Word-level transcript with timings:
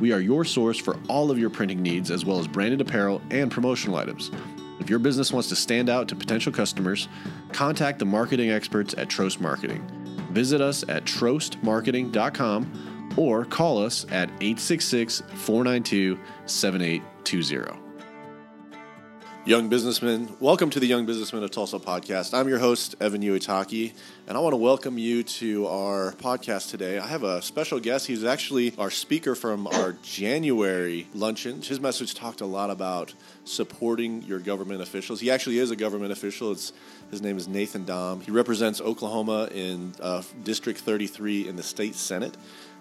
We 0.00 0.12
are 0.12 0.20
your 0.20 0.44
source 0.44 0.78
for 0.78 0.96
all 1.08 1.30
of 1.30 1.38
your 1.38 1.50
printing 1.50 1.82
needs, 1.82 2.10
as 2.10 2.24
well 2.24 2.38
as 2.38 2.46
branded 2.46 2.80
apparel 2.80 3.22
and 3.30 3.50
promotional 3.50 3.96
items. 3.96 4.30
If 4.78 4.90
your 4.90 4.98
business 4.98 5.32
wants 5.32 5.48
to 5.48 5.56
stand 5.56 5.88
out 5.88 6.08
to 6.08 6.16
potential 6.16 6.52
customers, 6.52 7.08
contact 7.52 7.98
the 7.98 8.04
marketing 8.04 8.50
experts 8.50 8.94
at 8.98 9.08
Trost 9.08 9.40
Marketing. 9.40 9.84
Visit 10.30 10.60
us 10.60 10.84
at 10.88 11.04
trostmarketing.com 11.04 13.14
or 13.16 13.44
call 13.46 13.82
us 13.82 14.04
at 14.10 14.28
866 14.40 15.22
492 15.34 16.18
7820. 16.44 17.85
Young 19.46 19.68
businessmen, 19.68 20.36
welcome 20.40 20.70
to 20.70 20.80
the 20.80 20.88
Young 20.88 21.06
Businessmen 21.06 21.44
of 21.44 21.52
Tulsa 21.52 21.78
podcast. 21.78 22.36
I'm 22.36 22.48
your 22.48 22.58
host, 22.58 22.96
Evan 23.00 23.22
Uitaki, 23.22 23.92
and 24.26 24.36
I 24.36 24.40
want 24.40 24.54
to 24.54 24.56
welcome 24.56 24.98
you 24.98 25.22
to 25.22 25.68
our 25.68 26.14
podcast 26.14 26.70
today. 26.70 26.98
I 26.98 27.06
have 27.06 27.22
a 27.22 27.40
special 27.40 27.78
guest. 27.78 28.08
He's 28.08 28.24
actually 28.24 28.74
our 28.76 28.90
speaker 28.90 29.36
from 29.36 29.68
our 29.68 29.92
January 30.02 31.06
luncheon. 31.14 31.62
His 31.62 31.78
message 31.78 32.16
talked 32.16 32.40
a 32.40 32.44
lot 32.44 32.70
about 32.70 33.14
supporting 33.44 34.22
your 34.22 34.40
government 34.40 34.82
officials. 34.82 35.20
He 35.20 35.30
actually 35.30 35.60
is 35.60 35.70
a 35.70 35.76
government 35.76 36.10
official. 36.10 36.50
It's, 36.50 36.72
his 37.12 37.22
name 37.22 37.36
is 37.36 37.46
Nathan 37.46 37.84
Dahm. 37.84 38.24
He 38.24 38.32
represents 38.32 38.80
Oklahoma 38.80 39.48
in 39.54 39.94
uh, 40.00 40.24
District 40.42 40.80
33 40.80 41.46
in 41.46 41.54
the 41.54 41.62
state 41.62 41.94
Senate. 41.94 42.36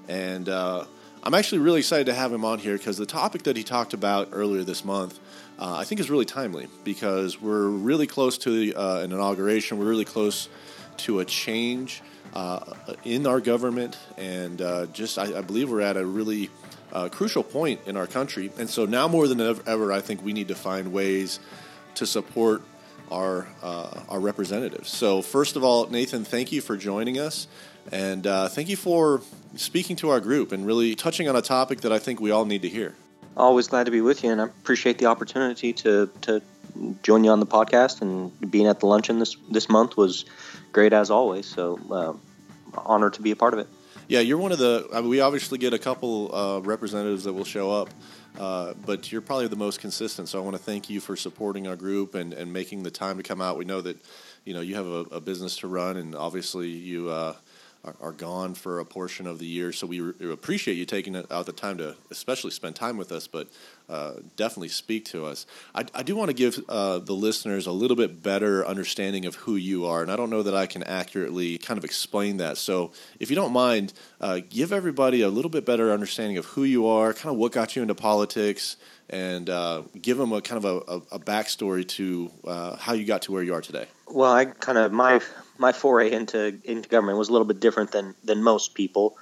And 0.08 0.50
uh, 0.50 0.86
I'm 1.22 1.34
actually 1.34 1.60
really 1.60 1.80
excited 1.80 2.06
to 2.06 2.14
have 2.14 2.34
him 2.34 2.44
on 2.44 2.58
here 2.58 2.76
because 2.76 2.98
the 2.98 3.06
topic 3.06 3.44
that 3.44 3.56
he 3.56 3.64
talked 3.64 3.94
about 3.94 4.30
earlier 4.32 4.64
this 4.64 4.84
month 4.84 5.20
uh, 5.60 5.76
I 5.76 5.84
think 5.86 6.02
is 6.02 6.10
really 6.10 6.26
timely 6.26 6.68
because 6.84 7.42
we're 7.42 7.68
really 7.68 8.08
close 8.08 8.38
to 8.40 8.74
uh, 8.74 9.02
an 9.04 9.12
inauguration. 9.12 9.80
We're 9.80 9.90
really 9.90 10.06
close 10.06 10.50
to 10.98 11.20
a 11.20 11.26
change 11.26 12.02
uh, 12.34 12.74
in 13.04 13.26
our 13.26 13.40
government, 13.40 13.98
and 14.18 14.62
uh, 14.62 14.88
just 14.88 15.18
I, 15.18 15.38
I, 15.38 15.42
believe 15.42 15.70
we're 15.70 15.82
at 15.82 15.96
a 15.96 16.06
really 16.06 16.50
uh, 16.92 17.08
crucial 17.10 17.44
point 17.44 17.80
in 17.86 17.96
our 17.96 18.08
country. 18.08 18.52
And 18.58 18.70
so 18.70 18.86
now 18.86 19.08
more 19.08 19.28
than 19.28 19.40
ever, 19.40 19.92
I 19.92 20.02
think 20.02 20.24
we 20.24 20.34
need 20.34 20.50
to 20.50 20.56
find 20.56 20.92
ways 20.92 21.40
to 21.96 22.06
support 22.06 22.62
our 23.10 23.48
uh, 23.64 24.02
our 24.10 24.20
representatives. 24.20 24.90
So 24.90 25.22
first 25.22 25.56
of 25.56 25.64
all, 25.64 25.88
Nathan, 25.88 26.26
thank 26.26 26.52
you 26.52 26.60
for 26.60 26.76
joining 26.76 27.18
us. 27.18 27.48
And 27.92 28.24
thank 28.24 28.68
you 28.68 28.76
for 28.76 29.22
speaking 29.56 29.96
to 29.98 30.10
our 30.10 30.20
group 30.20 30.52
and 30.52 30.66
really 30.66 30.96
touching 30.96 31.30
on 31.30 31.36
a 31.36 31.42
topic 31.42 31.82
that 31.82 31.94
I 31.94 32.00
think 32.00 32.20
we 32.20 32.32
all 32.32 32.46
need 32.46 32.64
to 32.64 32.70
hear 32.70 32.96
always 33.38 33.68
glad 33.68 33.86
to 33.86 33.92
be 33.92 34.02
with 34.02 34.24
you, 34.24 34.32
and 34.32 34.42
I 34.42 34.46
appreciate 34.46 34.98
the 34.98 35.08
opportunity 35.08 35.74
to 35.74 36.10
to 36.22 36.42
join 37.04 37.24
you 37.24 37.32
on 37.32 37.40
the 37.40 37.46
podcast. 37.46 38.02
And 38.02 38.52
being 38.52 38.68
at 38.68 38.80
the 38.80 38.88
luncheon 38.88 39.20
this 39.20 39.36
this 39.52 39.70
month 39.70 39.98
was 39.98 40.26
great 40.72 40.94
as 40.94 41.10
always. 41.10 41.46
So, 41.46 41.80
uh, 41.92 42.14
honored 42.78 43.14
to 43.14 43.22
be 43.22 43.32
a 43.32 43.36
part 43.36 43.54
of 43.54 43.60
it. 43.60 43.68
Yeah, 44.08 44.20
you're 44.20 44.38
one 44.38 44.52
of 44.52 44.60
the. 44.60 44.88
I 44.94 45.02
mean, 45.02 45.10
we 45.10 45.20
obviously 45.22 45.58
get 45.58 45.74
a 45.74 45.80
couple 45.80 46.34
uh, 46.36 46.60
representatives 46.60 47.24
that 47.24 47.34
will 47.34 47.46
show 47.46 47.72
up, 47.72 47.90
uh, 48.38 48.74
but 48.86 49.12
you're 49.12 49.22
probably 49.22 49.48
the 49.48 49.56
most 49.56 49.80
consistent. 49.80 50.30
So 50.30 50.40
I 50.40 50.44
want 50.44 50.56
to 50.56 50.62
thank 50.62 50.90
you 50.90 51.00
for 51.00 51.16
supporting 51.16 51.68
our 51.68 51.76
group 51.76 52.14
and, 52.14 52.32
and 52.34 52.54
making 52.54 52.84
the 52.84 52.92
time 52.92 53.18
to 53.18 53.24
come 53.24 53.42
out. 53.42 53.58
We 53.58 53.66
know 53.66 53.82
that 53.82 53.98
you 54.44 54.54
know 54.54 54.62
you 54.62 54.76
have 54.76 54.86
a, 54.86 55.16
a 55.16 55.22
business 55.22 55.58
to 55.58 55.68
run, 55.68 55.98
and 55.98 56.14
obviously 56.14 56.68
you 56.68 57.10
uh, 57.10 57.34
are, 58.02 58.12
gone 58.12 58.56
for 58.56 58.80
a 58.80 58.86
portion 58.86 59.28
of 59.28 59.40
the 59.40 59.46
year. 59.46 59.72
So 59.72 59.86
we 59.88 60.00
re- 60.00 60.32
appreciate 60.32 60.76
you 60.76 60.86
taking 60.86 61.16
out 61.16 61.46
the 61.46 61.52
time 61.52 61.78
to 61.78 61.96
especially 62.10 62.52
spend 62.52 62.76
time 62.76 62.98
with 62.98 63.12
us, 63.12 63.28
but 63.28 63.48
uh, 63.90 64.14
definitely 64.36 64.70
speak 64.70 65.06
to 65.06 65.26
us. 65.26 65.46
I, 65.74 65.86
I 65.94 66.04
do 66.04 66.16
want 66.16 66.30
to 66.30 66.34
give 66.34 66.64
uh, 66.70 67.00
the 67.00 67.14
listeners 67.14 67.68
a 67.68 67.72
little 67.72 67.98
bit 67.98 68.24
better 68.24 68.66
understanding 68.66 69.26
of 69.26 69.36
who 69.36 69.56
you 69.56 69.86
are, 69.86 70.02
and 70.02 70.12
I 70.12 70.16
don't 70.16 70.30
know 70.30 70.44
that 70.44 70.56
I 70.56 70.66
can 70.66 70.84
accurately 70.84 71.58
kind 71.58 71.78
of 71.78 71.84
explain 71.84 72.38
that. 72.38 72.58
So 72.58 72.92
if 73.20 73.30
you 73.30 73.36
don't 73.36 73.54
mind, 73.54 73.94
uh, 74.20 74.40
give 74.50 74.72
everybody 74.72 75.22
a 75.22 75.30
little 75.30 75.52
bit 75.52 75.66
better 75.66 75.92
understanding 75.92 76.38
of 76.38 76.46
who 76.46 76.64
you 76.64 76.88
are, 76.88 77.14
kind 77.14 77.34
of 77.34 77.38
what 77.38 77.52
got 77.52 77.76
you 77.76 77.82
into 77.82 77.96
politics, 77.96 78.78
and 79.10 79.50
uh, 79.50 79.84
give 80.02 80.18
them 80.18 80.32
a 80.32 80.42
kind 80.42 80.64
of 80.64 80.66
a, 80.66 80.92
a, 80.92 80.98
a 81.18 81.20
backstory 81.20 81.88
to 81.88 82.32
uh, 82.48 82.76
how 82.78 82.94
you 82.94 83.06
got 83.06 83.24
to 83.24 83.32
where 83.32 83.44
you 83.44 83.54
are 83.54 83.62
today. 83.62 83.86
Well, 84.08 84.32
I 84.32 84.46
kind 84.46 84.78
of 84.78 84.92
my 84.92 85.22
my 85.58 85.72
foray 85.72 86.12
into 86.12 86.60
into 86.64 86.90
government 86.90 87.18
was 87.18 87.30
a 87.30 87.32
little 87.32 87.48
bit 87.48 87.60
different 87.60 87.92
than 87.92 88.16
than 88.24 88.44
most 88.44 88.74
people. 88.74 89.18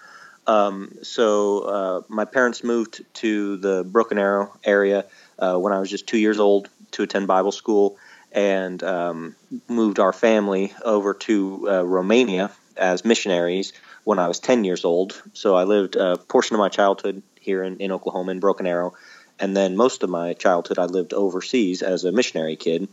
Um, 0.46 0.96
so 1.04 1.60
uh, 1.60 2.02
my 2.10 2.26
parents 2.26 2.64
moved 2.64 3.04
to 3.16 3.58
the 3.58 3.84
Broken 3.86 4.18
Arrow 4.18 4.54
area 4.64 5.06
uh, 5.40 5.58
when 5.58 5.72
I 5.72 5.80
was 5.80 5.90
just 5.90 6.06
two 6.06 6.18
years 6.18 6.40
old 6.40 6.70
to 6.92 7.04
attend 7.04 7.28
Bible 7.28 7.54
school, 7.54 7.98
and 8.32 8.84
um, 8.84 9.36
moved 9.70 10.00
our 10.00 10.12
family 10.12 10.74
over 10.84 11.14
to 11.14 11.70
uh, 11.70 11.86
Romania 11.86 12.52
as 12.76 13.06
missionaries 13.06 13.72
when 14.04 14.20
I 14.20 14.28
was 14.28 14.40
ten 14.40 14.66
years 14.66 14.84
old. 14.84 15.22
So 15.34 15.56
I 15.56 15.64
lived 15.64 15.96
a 15.96 16.18
portion 16.18 16.56
of 16.56 16.60
my 16.60 16.70
childhood 16.70 17.24
here 17.40 17.64
in, 17.64 17.78
in 17.78 17.92
Oklahoma 17.92 18.32
in 18.32 18.40
Broken 18.40 18.68
Arrow, 18.68 18.94
and 19.40 19.56
then 19.56 19.78
most 19.78 20.04
of 20.04 20.10
my 20.10 20.34
childhood 20.34 20.78
I 20.78 20.86
lived 20.86 21.14
overseas 21.14 21.82
as 21.82 22.04
a 22.04 22.12
missionary 22.12 22.58
kid. 22.58 22.90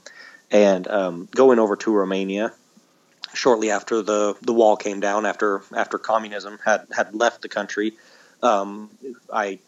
And 0.50 0.88
um, 0.88 1.28
going 1.34 1.58
over 1.58 1.76
to 1.76 1.94
Romania 1.94 2.52
shortly 3.34 3.70
after 3.70 4.02
the 4.02 4.36
the 4.42 4.52
wall 4.52 4.76
came 4.76 5.00
down, 5.00 5.26
after 5.26 5.62
after 5.74 5.98
communism 5.98 6.58
had 6.64 6.86
had 6.94 7.14
left 7.14 7.42
the 7.42 7.48
country, 7.48 7.92
um, 8.42 8.90
I 9.32 9.58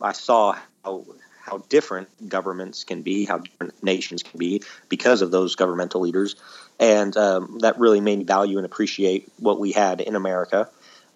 I 0.00 0.12
saw 0.12 0.56
how 0.84 1.04
how 1.40 1.58
different 1.68 2.28
governments 2.28 2.84
can 2.84 3.02
be, 3.02 3.24
how 3.24 3.38
different 3.38 3.82
nations 3.82 4.22
can 4.22 4.38
be 4.38 4.62
because 4.88 5.22
of 5.22 5.30
those 5.30 5.56
governmental 5.56 6.00
leaders, 6.00 6.36
and 6.78 7.16
um, 7.16 7.58
that 7.60 7.78
really 7.78 8.00
made 8.00 8.18
me 8.18 8.24
value 8.24 8.58
and 8.58 8.66
appreciate 8.66 9.30
what 9.38 9.58
we 9.58 9.72
had 9.72 10.00
in 10.00 10.16
America. 10.16 10.68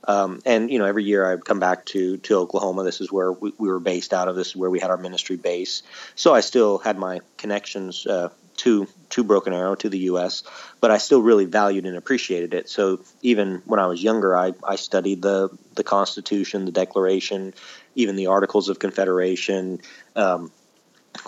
Um, 0.09 0.41
and 0.45 0.71
you 0.71 0.79
know, 0.79 0.85
every 0.85 1.05
year 1.05 1.31
I'd 1.31 1.45
come 1.45 1.59
back 1.59 1.85
to 1.87 2.19
to 2.19 2.37
Oklahoma. 2.37 2.85
This 2.85 3.01
is 3.01 3.11
where 3.11 3.33
we, 3.33 3.53
we, 3.59 3.69
were 3.69 3.81
based 3.81 4.13
out 4.13 4.29
of. 4.29 4.37
This 4.37 4.49
is 4.49 4.57
where 4.57 4.71
we 4.71 4.79
had 4.79 4.91
our 4.91 4.97
ministry 4.97 5.37
base. 5.37 5.83
So 6.15 6.33
I 6.33 6.41
still 6.41 6.79
had 6.79 6.97
my 6.97 7.21
connections 7.37 8.07
uh, 8.07 8.29
to 8.59 8.89
to 9.11 9.25
Broken 9.25 9.53
Arrow 9.53 9.75
to 9.77 9.89
the 9.89 9.99
U.S., 10.11 10.43
but 10.81 10.91
I 10.91 10.99
still 10.99 11.23
really 11.23 11.45
valued 11.45 11.87
and 11.87 11.97
appreciated 11.97 12.55
it. 12.55 12.69
So 12.69 13.01
even 13.23 13.63
when 13.65 13.81
I 13.81 13.87
was 13.87 14.03
younger, 14.03 14.37
I, 14.37 14.53
I 14.65 14.77
studied 14.77 15.23
the 15.23 15.51
the 15.75 15.85
Constitution, 15.85 16.65
the 16.65 16.73
Declaration, 16.73 17.55
even 17.95 18.17
the 18.17 18.29
Articles 18.29 18.69
of 18.69 18.79
Confederation. 18.79 19.81
Um, 20.15 20.51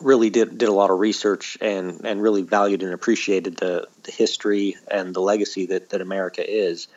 really 0.02 0.28
did 0.28 0.58
did 0.58 0.68
a 0.68 0.72
lot 0.72 0.90
of 0.90 0.98
research 0.98 1.56
and 1.60 2.04
and 2.04 2.20
really 2.20 2.42
valued 2.42 2.82
and 2.82 2.92
appreciated 2.92 3.56
the 3.56 3.88
the 4.02 4.12
history 4.12 4.76
and 4.90 5.14
the 5.14 5.20
legacy 5.20 5.66
that 5.66 5.90
that 5.90 6.00
America 6.00 6.44
is. 6.46 6.88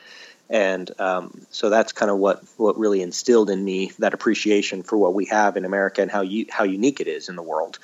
And 0.52 0.92
um, 1.00 1.46
so 1.50 1.70
that's 1.70 1.94
kind 1.94 2.12
of 2.12 2.18
what, 2.18 2.44
what 2.58 2.78
really 2.78 3.02
instilled 3.02 3.50
in 3.50 3.64
me 3.64 3.94
that 4.00 4.14
appreciation 4.14 4.84
for 4.84 4.98
what 4.98 5.14
we 5.14 5.26
have 5.28 5.56
in 5.56 5.64
America 5.64 6.02
and 6.02 6.12
how 6.12 6.22
you, 6.22 6.46
how 6.50 6.66
unique 6.66 7.00
it 7.00 7.08
is 7.08 7.30
in 7.30 7.38
the 7.38 7.42
world. 7.42 7.80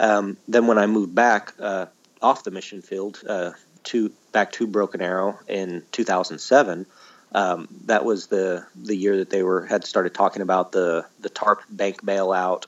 Um, 0.00 0.38
then 0.48 0.66
when 0.66 0.78
I 0.78 0.86
moved 0.86 1.14
back 1.14 1.52
uh, 1.60 1.86
off 2.22 2.42
the 2.42 2.50
mission 2.50 2.80
field 2.80 3.20
uh, 3.28 3.52
to 3.84 4.10
back 4.32 4.50
to 4.52 4.66
Broken 4.66 5.02
Arrow 5.02 5.38
in 5.46 5.82
2007, 5.92 6.86
um, 7.32 7.68
that 7.84 8.04
was 8.04 8.26
the 8.26 8.64
the 8.74 8.96
year 8.96 9.18
that 9.18 9.30
they 9.30 9.42
were 9.42 9.66
had 9.66 9.84
started 9.84 10.14
talking 10.14 10.42
about 10.42 10.72
the 10.72 11.04
the 11.20 11.28
TARP 11.28 11.60
bank 11.68 12.02
bailout 12.02 12.64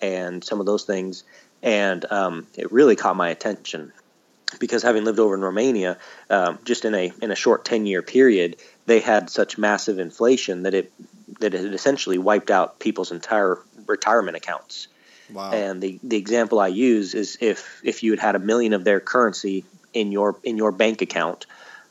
and 0.00 0.42
some 0.42 0.60
of 0.60 0.66
those 0.66 0.84
things, 0.84 1.22
and 1.62 2.04
um, 2.10 2.46
it 2.56 2.70
really 2.72 2.96
caught 2.96 3.16
my 3.16 3.30
attention 3.30 3.92
because 4.58 4.82
having 4.82 5.04
lived 5.04 5.18
over 5.18 5.34
in 5.34 5.40
Romania, 5.40 5.98
um, 6.28 6.58
just 6.64 6.84
in 6.84 6.94
a 6.94 7.12
in 7.22 7.30
a 7.30 7.36
short 7.36 7.64
10 7.64 7.86
year 7.86 8.02
period, 8.02 8.56
they 8.86 9.00
had 9.00 9.30
such 9.30 9.56
massive 9.56 9.98
inflation 9.98 10.64
that 10.64 10.74
it 10.74 10.92
that 11.40 11.54
it 11.54 11.72
essentially 11.72 12.18
wiped 12.18 12.50
out 12.50 12.80
people's 12.80 13.12
entire 13.12 13.58
retirement 13.86 14.36
accounts. 14.36 14.88
Wow. 15.32 15.52
And 15.52 15.82
the, 15.82 15.98
the 16.02 16.16
example 16.16 16.60
I 16.60 16.68
use 16.68 17.14
is 17.14 17.38
if 17.40 17.80
if 17.82 18.02
you 18.02 18.12
had 18.12 18.20
had 18.20 18.34
a 18.34 18.38
million 18.38 18.72
of 18.72 18.84
their 18.84 19.00
currency 19.00 19.64
in 19.92 20.12
your 20.12 20.36
in 20.42 20.56
your 20.56 20.72
bank 20.72 21.02
account, 21.02 21.46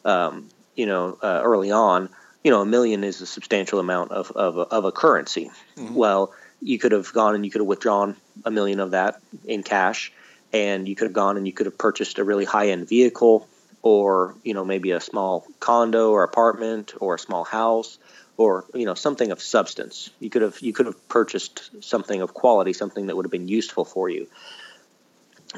um, 0.06 0.50
you 0.76 0.86
know, 0.86 1.18
uh, 1.22 1.42
early 1.44 1.72
on, 1.72 2.10
you 2.44 2.52
know, 2.52 2.62
a 2.62 2.66
million 2.66 3.04
is 3.04 3.22
a 3.22 3.26
substantial 3.26 3.80
amount 3.80 4.12
of 4.12 4.32
of 4.32 4.58
a, 4.58 4.62
of 4.62 4.86
a 4.86 4.92
currency. 4.92 5.50
Mm-hmm. 5.78 5.96
Well, 5.96 6.34
you 6.62 6.78
could 6.78 6.92
have 6.92 7.12
gone 7.14 7.36
and 7.36 7.46
you 7.46 7.52
could 7.52 7.62
have 7.62 7.68
withdrawn 7.68 8.16
a 8.46 8.52
million 8.52 8.80
of 8.80 8.92
that 8.92 9.22
in 9.46 9.64
cash, 9.64 10.12
and 10.54 10.88
you 10.88 10.96
could 10.96 11.06
have 11.06 11.14
gone 11.14 11.38
and 11.38 11.48
you 11.48 11.54
could 11.54 11.66
have 11.66 11.78
purchased 11.78 12.20
a 12.20 12.24
really 12.24 12.46
high 12.46 12.70
end 12.70 12.88
vehicle, 12.88 13.48
or 13.82 14.36
you 14.44 14.54
know 14.54 14.66
maybe 14.66 14.92
a 14.92 15.00
small 15.00 15.48
condo 15.60 16.12
or 16.12 16.24
apartment 16.24 16.94
or 17.00 17.16
a 17.16 17.20
small 17.20 17.44
house 17.44 17.98
or 18.42 18.66
you 18.74 18.86
know 18.86 18.94
something 18.94 19.32
of 19.32 19.42
substance. 19.42 20.10
You 20.20 20.30
could 20.30 20.42
have 20.42 20.60
you 20.62 20.74
could 20.74 20.88
have 20.88 21.08
purchased 21.08 21.84
something 21.84 22.22
of 22.22 22.34
quality, 22.34 22.74
something 22.74 23.08
that 23.08 23.16
would 23.16 23.26
have 23.26 23.32
been 23.32 23.48
useful 23.48 23.86
for 23.86 24.10
you. 24.10 24.28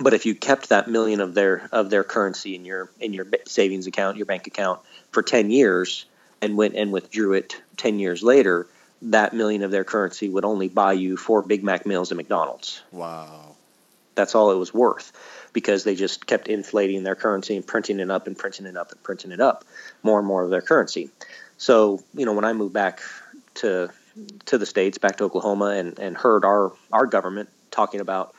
But 0.02 0.14
if 0.14 0.26
you 0.26 0.34
kept 0.34 0.70
that 0.70 0.88
million 0.88 1.22
of 1.22 1.34
their 1.34 1.68
of 1.72 1.90
their 1.90 2.04
currency 2.04 2.56
in 2.56 2.66
your 2.66 2.90
in 3.00 3.14
your 3.14 3.28
savings 3.46 3.88
account, 3.88 4.18
your 4.18 4.26
bank 4.26 4.48
account 4.48 4.82
for 5.12 5.22
10 5.22 5.52
years 5.52 6.06
and 6.42 6.58
went 6.58 6.76
and 6.76 6.92
withdrew 6.92 7.34
it 7.34 7.62
10 7.78 8.00
years 8.00 8.24
later, 8.24 8.68
that 9.04 9.34
million 9.34 9.64
of 9.64 9.72
their 9.72 9.84
currency 9.84 10.30
would 10.30 10.46
only 10.46 10.68
buy 10.68 10.94
you 10.94 11.16
four 11.16 11.42
Big 11.42 11.64
Mac 11.64 11.86
meals 11.86 12.12
at 12.12 12.18
McDonald's. 12.18 12.82
Wow. 12.92 13.56
That's 14.16 14.36
all 14.36 14.52
it 14.52 14.58
was 14.58 14.74
worth 14.74 15.12
because 15.54 15.84
they 15.84 15.96
just 15.96 16.26
kept 16.26 16.48
inflating 16.48 17.04
their 17.04 17.16
currency 17.16 17.56
and 17.56 17.66
printing 17.66 18.00
it 18.00 18.12
up 18.12 18.28
and 18.28 18.38
printing 18.38 18.66
it 18.66 18.78
up 18.78 18.92
and 18.92 19.02
printing 19.04 19.32
it 19.32 19.40
up, 19.40 19.64
more 20.02 20.20
and 20.20 20.28
more 20.28 20.44
of 20.44 20.50
their 20.50 20.62
currency. 20.62 21.10
So, 21.64 22.04
you 22.14 22.26
know, 22.26 22.34
when 22.34 22.44
I 22.44 22.52
moved 22.52 22.74
back 22.74 23.00
to 23.56 23.90
to 24.48 24.58
the 24.58 24.66
states, 24.66 24.98
back 24.98 25.16
to 25.18 25.24
Oklahoma, 25.24 25.68
and, 25.68 25.98
and 25.98 26.18
heard 26.18 26.44
our 26.44 26.74
our 26.92 27.06
government 27.06 27.48
talking 27.72 28.02
about 28.02 28.36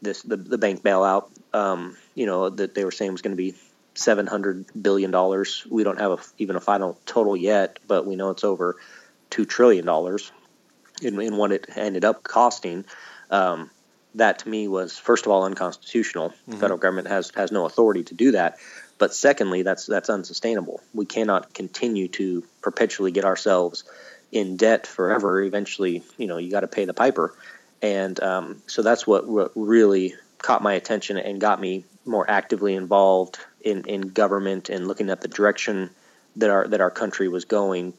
this 0.00 0.22
the, 0.22 0.38
the 0.38 0.56
bank 0.56 0.82
bailout, 0.82 1.28
um, 1.52 1.98
you 2.14 2.24
know, 2.24 2.48
that 2.48 2.74
they 2.74 2.86
were 2.86 2.90
saying 2.90 3.12
was 3.12 3.20
going 3.20 3.36
to 3.36 3.42
be 3.42 3.54
seven 3.94 4.26
hundred 4.26 4.64
billion 4.80 5.10
dollars. 5.10 5.66
We 5.68 5.84
don't 5.84 6.00
have 6.00 6.12
a, 6.12 6.18
even 6.38 6.56
a 6.56 6.60
final 6.60 6.98
total 7.04 7.36
yet, 7.36 7.78
but 7.86 8.06
we 8.06 8.16
know 8.16 8.30
it's 8.30 8.42
over 8.42 8.76
two 9.28 9.44
trillion 9.44 9.84
dollars 9.84 10.32
in, 11.02 11.20
in 11.20 11.36
what 11.36 11.52
it 11.52 11.66
ended 11.76 12.06
up 12.06 12.22
costing. 12.22 12.86
Um, 13.30 13.70
that 14.14 14.38
to 14.40 14.48
me 14.48 14.66
was 14.66 14.96
first 14.96 15.26
of 15.26 15.32
all 15.32 15.44
unconstitutional. 15.44 16.30
Mm-hmm. 16.30 16.52
The 16.52 16.56
federal 16.56 16.78
government 16.78 17.08
has 17.08 17.32
has 17.36 17.52
no 17.52 17.66
authority 17.66 18.02
to 18.04 18.14
do 18.14 18.30
that. 18.30 18.56
But 19.02 19.12
secondly, 19.12 19.62
that's 19.62 19.86
that's 19.86 20.08
unsustainable. 20.08 20.80
We 20.94 21.06
cannot 21.06 21.52
continue 21.52 22.06
to 22.10 22.44
perpetually 22.60 23.10
get 23.10 23.24
ourselves 23.24 23.82
in 24.30 24.56
debt 24.56 24.86
forever. 24.86 25.42
Eventually, 25.42 26.04
you 26.18 26.28
know, 26.28 26.38
you 26.38 26.52
got 26.52 26.60
to 26.60 26.68
pay 26.68 26.84
the 26.84 26.94
piper, 26.94 27.34
and 27.82 28.22
um, 28.22 28.62
so 28.68 28.82
that's 28.82 29.04
what, 29.04 29.26
what 29.26 29.50
really 29.56 30.14
caught 30.38 30.62
my 30.62 30.74
attention 30.74 31.16
and 31.16 31.40
got 31.40 31.60
me 31.60 31.84
more 32.04 32.30
actively 32.30 32.76
involved 32.76 33.40
in, 33.60 33.82
in 33.88 34.02
government 34.02 34.68
and 34.68 34.86
looking 34.86 35.10
at 35.10 35.20
the 35.20 35.26
direction 35.26 35.90
that 36.36 36.50
our 36.50 36.68
that 36.68 36.80
our 36.80 36.92
country 36.92 37.26
was 37.26 37.44
going. 37.44 37.94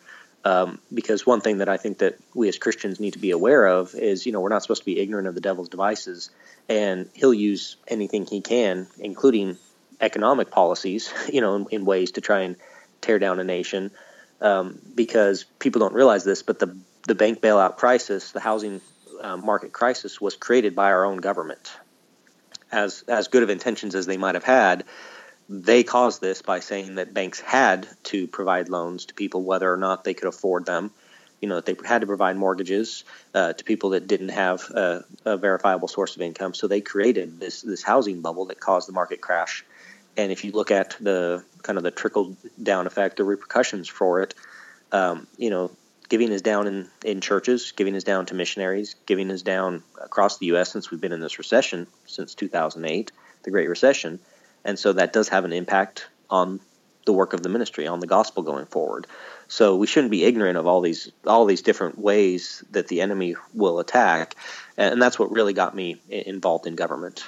Um, 0.46 0.80
because 0.94 1.26
one 1.26 1.42
thing 1.42 1.58
that 1.58 1.68
I 1.68 1.76
think 1.76 1.98
that 1.98 2.18
we 2.34 2.48
as 2.48 2.58
Christians 2.58 3.02
need 3.02 3.12
to 3.12 3.20
be 3.20 3.32
aware 3.32 3.66
of 3.66 3.94
is, 3.94 4.26
you 4.26 4.32
know, 4.32 4.40
we're 4.40 4.48
not 4.48 4.62
supposed 4.62 4.84
to 4.84 4.86
be 4.86 5.02
ignorant 5.02 5.28
of 5.28 5.36
the 5.36 5.42
devil's 5.42 5.68
devices, 5.68 6.30
and 6.70 7.10
he'll 7.14 7.34
use 7.34 7.76
anything 7.90 8.26
he 8.26 8.40
can, 8.40 8.88
including 9.00 9.58
economic 10.02 10.52
policies, 10.52 11.14
you 11.32 11.42
know, 11.42 11.56
in, 11.56 11.66
in 11.72 11.86
ways 11.86 12.12
to 12.12 12.22
try 12.22 12.42
and 12.42 12.56
tear 13.02 13.20
down 13.20 13.40
a 13.40 13.44
nation. 13.44 13.92
Um, 14.42 14.80
because 14.94 15.46
people 15.60 15.80
don't 15.80 15.94
realize 15.94 16.26
this, 16.26 16.44
but 16.44 16.60
the 16.60 16.76
the 17.08 17.16
bank 17.16 17.42
bailout 17.42 17.78
crisis, 17.78 18.32
the 18.32 18.40
housing 18.40 18.82
uh, 19.22 19.38
market 19.38 19.72
crisis, 19.72 20.20
was 20.20 20.36
created 20.36 20.76
by 20.76 20.92
our 20.92 21.06
own 21.06 21.18
government. 21.18 21.72
As 22.72 23.04
as 23.08 23.28
good 23.28 23.44
of 23.44 23.50
intentions 23.50 23.96
as 23.96 24.06
they 24.06 24.18
might 24.18 24.36
have 24.36 24.44
had, 24.44 24.84
they 25.50 25.84
caused 25.84 26.22
this 26.22 26.42
by 26.42 26.60
saying 26.60 26.96
that 26.96 27.14
banks 27.14 27.40
had 27.40 27.88
to 28.04 28.28
provide 28.28 28.70
loans 28.70 29.06
to 29.06 29.14
people 29.14 29.44
whether 29.44 29.72
or 29.72 29.78
not 29.78 30.04
they 30.04 30.14
could 30.14 30.28
afford 30.28 30.66
them. 30.66 30.92
You 31.42 31.50
know, 31.50 31.56
that 31.56 31.66
they 31.66 31.76
had 31.86 32.02
to 32.02 32.08
provide 32.08 32.38
mortgages 32.38 33.04
uh, 33.34 33.52
to 33.52 33.64
people 33.66 33.90
that 33.92 34.08
didn't 34.08 34.30
have 34.30 34.62
a, 34.70 35.04
a, 35.26 35.38
verifiable 35.38 35.90
source 35.90 36.16
of 36.16 36.22
income. 36.22 36.54
So 36.54 36.68
they 36.68 36.80
created 36.80 37.40
this 37.40 37.62
this 37.62 37.84
housing 37.84 38.22
bubble 38.22 38.46
that 38.46 38.62
caused 38.62 38.88
the 38.88 38.94
market 38.94 39.20
crash. 39.20 39.66
And 40.16 40.32
if 40.32 40.44
you 40.44 40.52
look 40.52 40.72
at 40.72 40.96
the 41.00 41.44
kind 41.64 41.78
of 41.78 41.84
the 41.84 41.92
trickle 41.92 42.36
down 42.62 42.88
effect, 42.88 43.18
the 43.18 43.24
repercussions 43.24 43.88
for 43.88 44.22
it, 44.22 44.34
um, 44.92 45.28
you 45.38 45.50
know, 45.50 45.72
giving 46.10 46.32
is 46.32 46.42
down 46.42 46.68
in, 46.68 46.88
in 47.04 47.22
churches, 47.22 47.72
giving 47.72 47.96
is 47.96 48.04
down 48.04 48.26
to 48.28 48.36
missionaries, 48.36 48.96
giving 49.06 49.32
is 49.32 49.42
down 49.42 49.84
across 50.02 50.38
the 50.38 50.48
U.S. 50.48 50.72
since 50.72 50.92
we've 50.92 51.02
been 51.02 51.14
in 51.14 51.20
this 51.22 51.40
recession 51.40 51.88
since 52.06 52.36
2008, 52.36 53.12
the 53.44 53.52
Great 53.52 53.70
Recession 53.70 54.20
and 54.64 54.80
so 54.80 54.94
that 54.94 55.14
does 55.14 55.30
have 55.30 55.46
an 55.46 55.54
impact 55.54 56.08
on 56.30 56.60
the 57.06 57.14
work 57.14 57.34
of 57.34 57.44
the 57.44 57.50
ministry 57.50 57.86
on 57.86 58.00
the 58.00 58.08
gospel 58.08 58.44
going 58.44 58.66
forward. 58.66 59.08
So 59.48 59.76
we 59.76 59.88
shouldn't 59.88 60.12
be 60.12 60.24
ignorant 60.24 60.58
of 60.58 60.68
all 60.68 60.82
these 60.82 61.12
all 61.28 61.46
these 61.46 61.62
different 61.62 61.98
ways 62.00 62.64
that 62.72 62.88
the 62.88 63.02
enemy 63.02 63.36
will 63.54 63.80
attack, 63.80 64.36
and 64.78 65.02
that's 65.02 65.20
what 65.20 65.32
really 65.32 65.54
got 65.54 65.76
me 65.76 65.98
involved 66.10 66.66
in 66.66 66.76
government. 66.76 67.26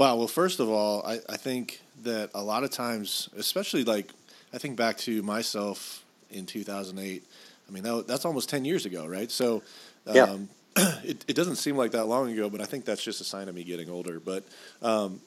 Wow. 0.00 0.16
Well, 0.16 0.28
first 0.28 0.60
of 0.60 0.70
all, 0.70 1.02
I, 1.04 1.18
I 1.28 1.36
think 1.36 1.82
that 2.04 2.30
a 2.34 2.42
lot 2.42 2.64
of 2.64 2.70
times, 2.70 3.28
especially 3.36 3.84
like 3.84 4.10
I 4.50 4.56
think 4.56 4.78
back 4.78 4.96
to 5.00 5.22
myself 5.22 6.06
in 6.30 6.46
2008. 6.46 7.22
I 7.68 7.70
mean, 7.70 7.82
that, 7.82 8.06
that's 8.08 8.24
almost 8.24 8.48
10 8.48 8.64
years 8.64 8.86
ago, 8.86 9.04
right? 9.06 9.30
So, 9.30 9.62
um, 10.06 10.14
yeah. 10.14 10.36
it, 11.04 11.22
it 11.28 11.36
doesn't 11.36 11.56
seem 11.56 11.76
like 11.76 11.90
that 11.90 12.06
long 12.06 12.32
ago, 12.32 12.48
but 12.48 12.62
I 12.62 12.64
think 12.64 12.86
that's 12.86 13.04
just 13.04 13.20
a 13.20 13.24
sign 13.24 13.50
of 13.50 13.54
me 13.54 13.62
getting 13.62 13.90
older. 13.90 14.18
But 14.18 14.44
um, 14.80 15.20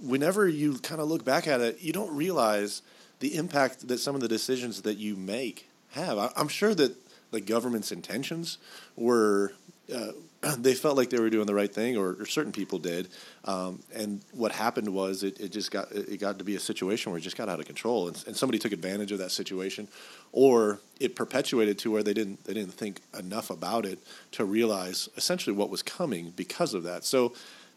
whenever 0.00 0.48
you 0.48 0.78
kind 0.78 1.02
of 1.02 1.08
look 1.08 1.22
back 1.22 1.46
at 1.46 1.60
it, 1.60 1.82
you 1.82 1.92
don't 1.92 2.16
realize 2.16 2.80
the 3.20 3.36
impact 3.36 3.88
that 3.88 3.98
some 3.98 4.14
of 4.14 4.22
the 4.22 4.28
decisions 4.28 4.80
that 4.82 4.96
you 4.96 5.16
make 5.16 5.68
have. 5.90 6.16
I, 6.16 6.30
am 6.38 6.48
sure 6.48 6.74
that 6.74 6.96
the 7.30 7.42
government's 7.42 7.92
intentions 7.92 8.56
were. 8.96 9.52
Uh, 9.94 10.12
they 10.58 10.74
felt 10.74 10.96
like 10.96 11.10
they 11.10 11.18
were 11.18 11.30
doing 11.30 11.46
the 11.46 11.54
right 11.54 11.72
thing, 11.72 11.96
or, 11.96 12.16
or 12.20 12.26
certain 12.26 12.52
people 12.52 12.78
did. 12.78 13.08
Um, 13.44 13.80
and 13.94 14.20
what 14.32 14.52
happened 14.52 14.88
was 14.88 15.22
it, 15.22 15.40
it 15.40 15.52
just 15.52 15.70
got 15.70 15.92
it 15.92 16.20
got 16.20 16.38
to 16.38 16.44
be 16.44 16.56
a 16.56 16.60
situation 16.60 17.12
where 17.12 17.18
it 17.18 17.22
just 17.22 17.36
got 17.36 17.48
out 17.48 17.60
of 17.60 17.66
control, 17.66 18.08
and, 18.08 18.22
and 18.26 18.36
somebody 18.36 18.58
took 18.58 18.72
advantage 18.72 19.12
of 19.12 19.18
that 19.18 19.30
situation, 19.30 19.88
or 20.32 20.80
it 21.00 21.16
perpetuated 21.16 21.78
to 21.80 21.90
where 21.90 22.02
they 22.02 22.14
didn't 22.14 22.44
they 22.44 22.54
didn't 22.54 22.74
think 22.74 23.00
enough 23.18 23.50
about 23.50 23.86
it 23.86 23.98
to 24.32 24.44
realize 24.44 25.08
essentially 25.16 25.54
what 25.54 25.70
was 25.70 25.82
coming 25.82 26.32
because 26.36 26.74
of 26.74 26.82
that. 26.84 27.04
So, 27.04 27.34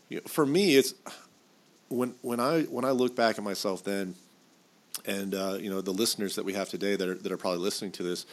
you 0.09 0.17
know, 0.17 0.23
for 0.27 0.45
me, 0.45 0.75
it's 0.75 0.93
when 1.89 2.15
when 2.21 2.39
I 2.39 2.63
when 2.63 2.85
I 2.85 2.91
look 2.91 3.15
back 3.15 3.37
at 3.37 3.43
myself 3.43 3.83
then, 3.83 4.15
and 5.05 5.33
uh, 5.33 5.57
you 5.59 5.69
know 5.69 5.81
the 5.81 5.91
listeners 5.91 6.35
that 6.35 6.45
we 6.45 6.53
have 6.53 6.69
today 6.69 6.95
that 6.95 7.07
are 7.07 7.15
that 7.15 7.31
are 7.31 7.37
probably 7.37 7.59
listening 7.59 7.91
to 7.93 8.03
this, 8.03 8.25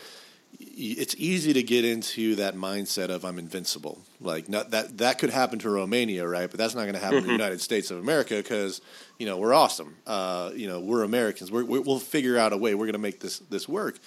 it's 0.60 1.14
easy 1.18 1.52
to 1.52 1.62
get 1.62 1.84
into 1.84 2.36
that 2.36 2.54
mindset 2.54 3.08
of 3.08 3.24
I'm 3.24 3.38
invincible. 3.38 4.00
Like 4.20 4.48
not, 4.48 4.70
that 4.70 4.98
that 4.98 5.18
could 5.18 5.30
happen 5.30 5.58
to 5.60 5.70
Romania, 5.70 6.26
right? 6.26 6.50
But 6.50 6.58
that's 6.58 6.74
not 6.74 6.82
going 6.82 6.94
to 6.94 7.00
happen 7.00 7.18
mm-hmm. 7.18 7.30
in 7.30 7.36
the 7.36 7.44
United 7.44 7.60
States 7.60 7.90
of 7.90 7.98
America 7.98 8.36
because 8.36 8.80
you 9.18 9.26
know 9.26 9.38
we're 9.38 9.54
awesome. 9.54 9.96
Uh, 10.06 10.50
you 10.54 10.68
know 10.68 10.80
we're 10.80 11.02
Americans. 11.02 11.50
We're, 11.50 11.64
we 11.64 11.78
will 11.78 12.00
figure 12.00 12.38
out 12.38 12.52
a 12.52 12.56
way. 12.56 12.74
We're 12.74 12.86
going 12.86 12.92
to 12.94 12.98
make 12.98 13.20
this 13.20 13.38
this 13.38 13.68
work. 13.68 13.98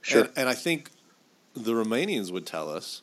Sure. 0.00 0.22
And, 0.22 0.32
and 0.36 0.48
I 0.48 0.54
think 0.54 0.90
the 1.54 1.72
Romanians 1.72 2.32
would 2.32 2.46
tell 2.46 2.70
us 2.70 3.02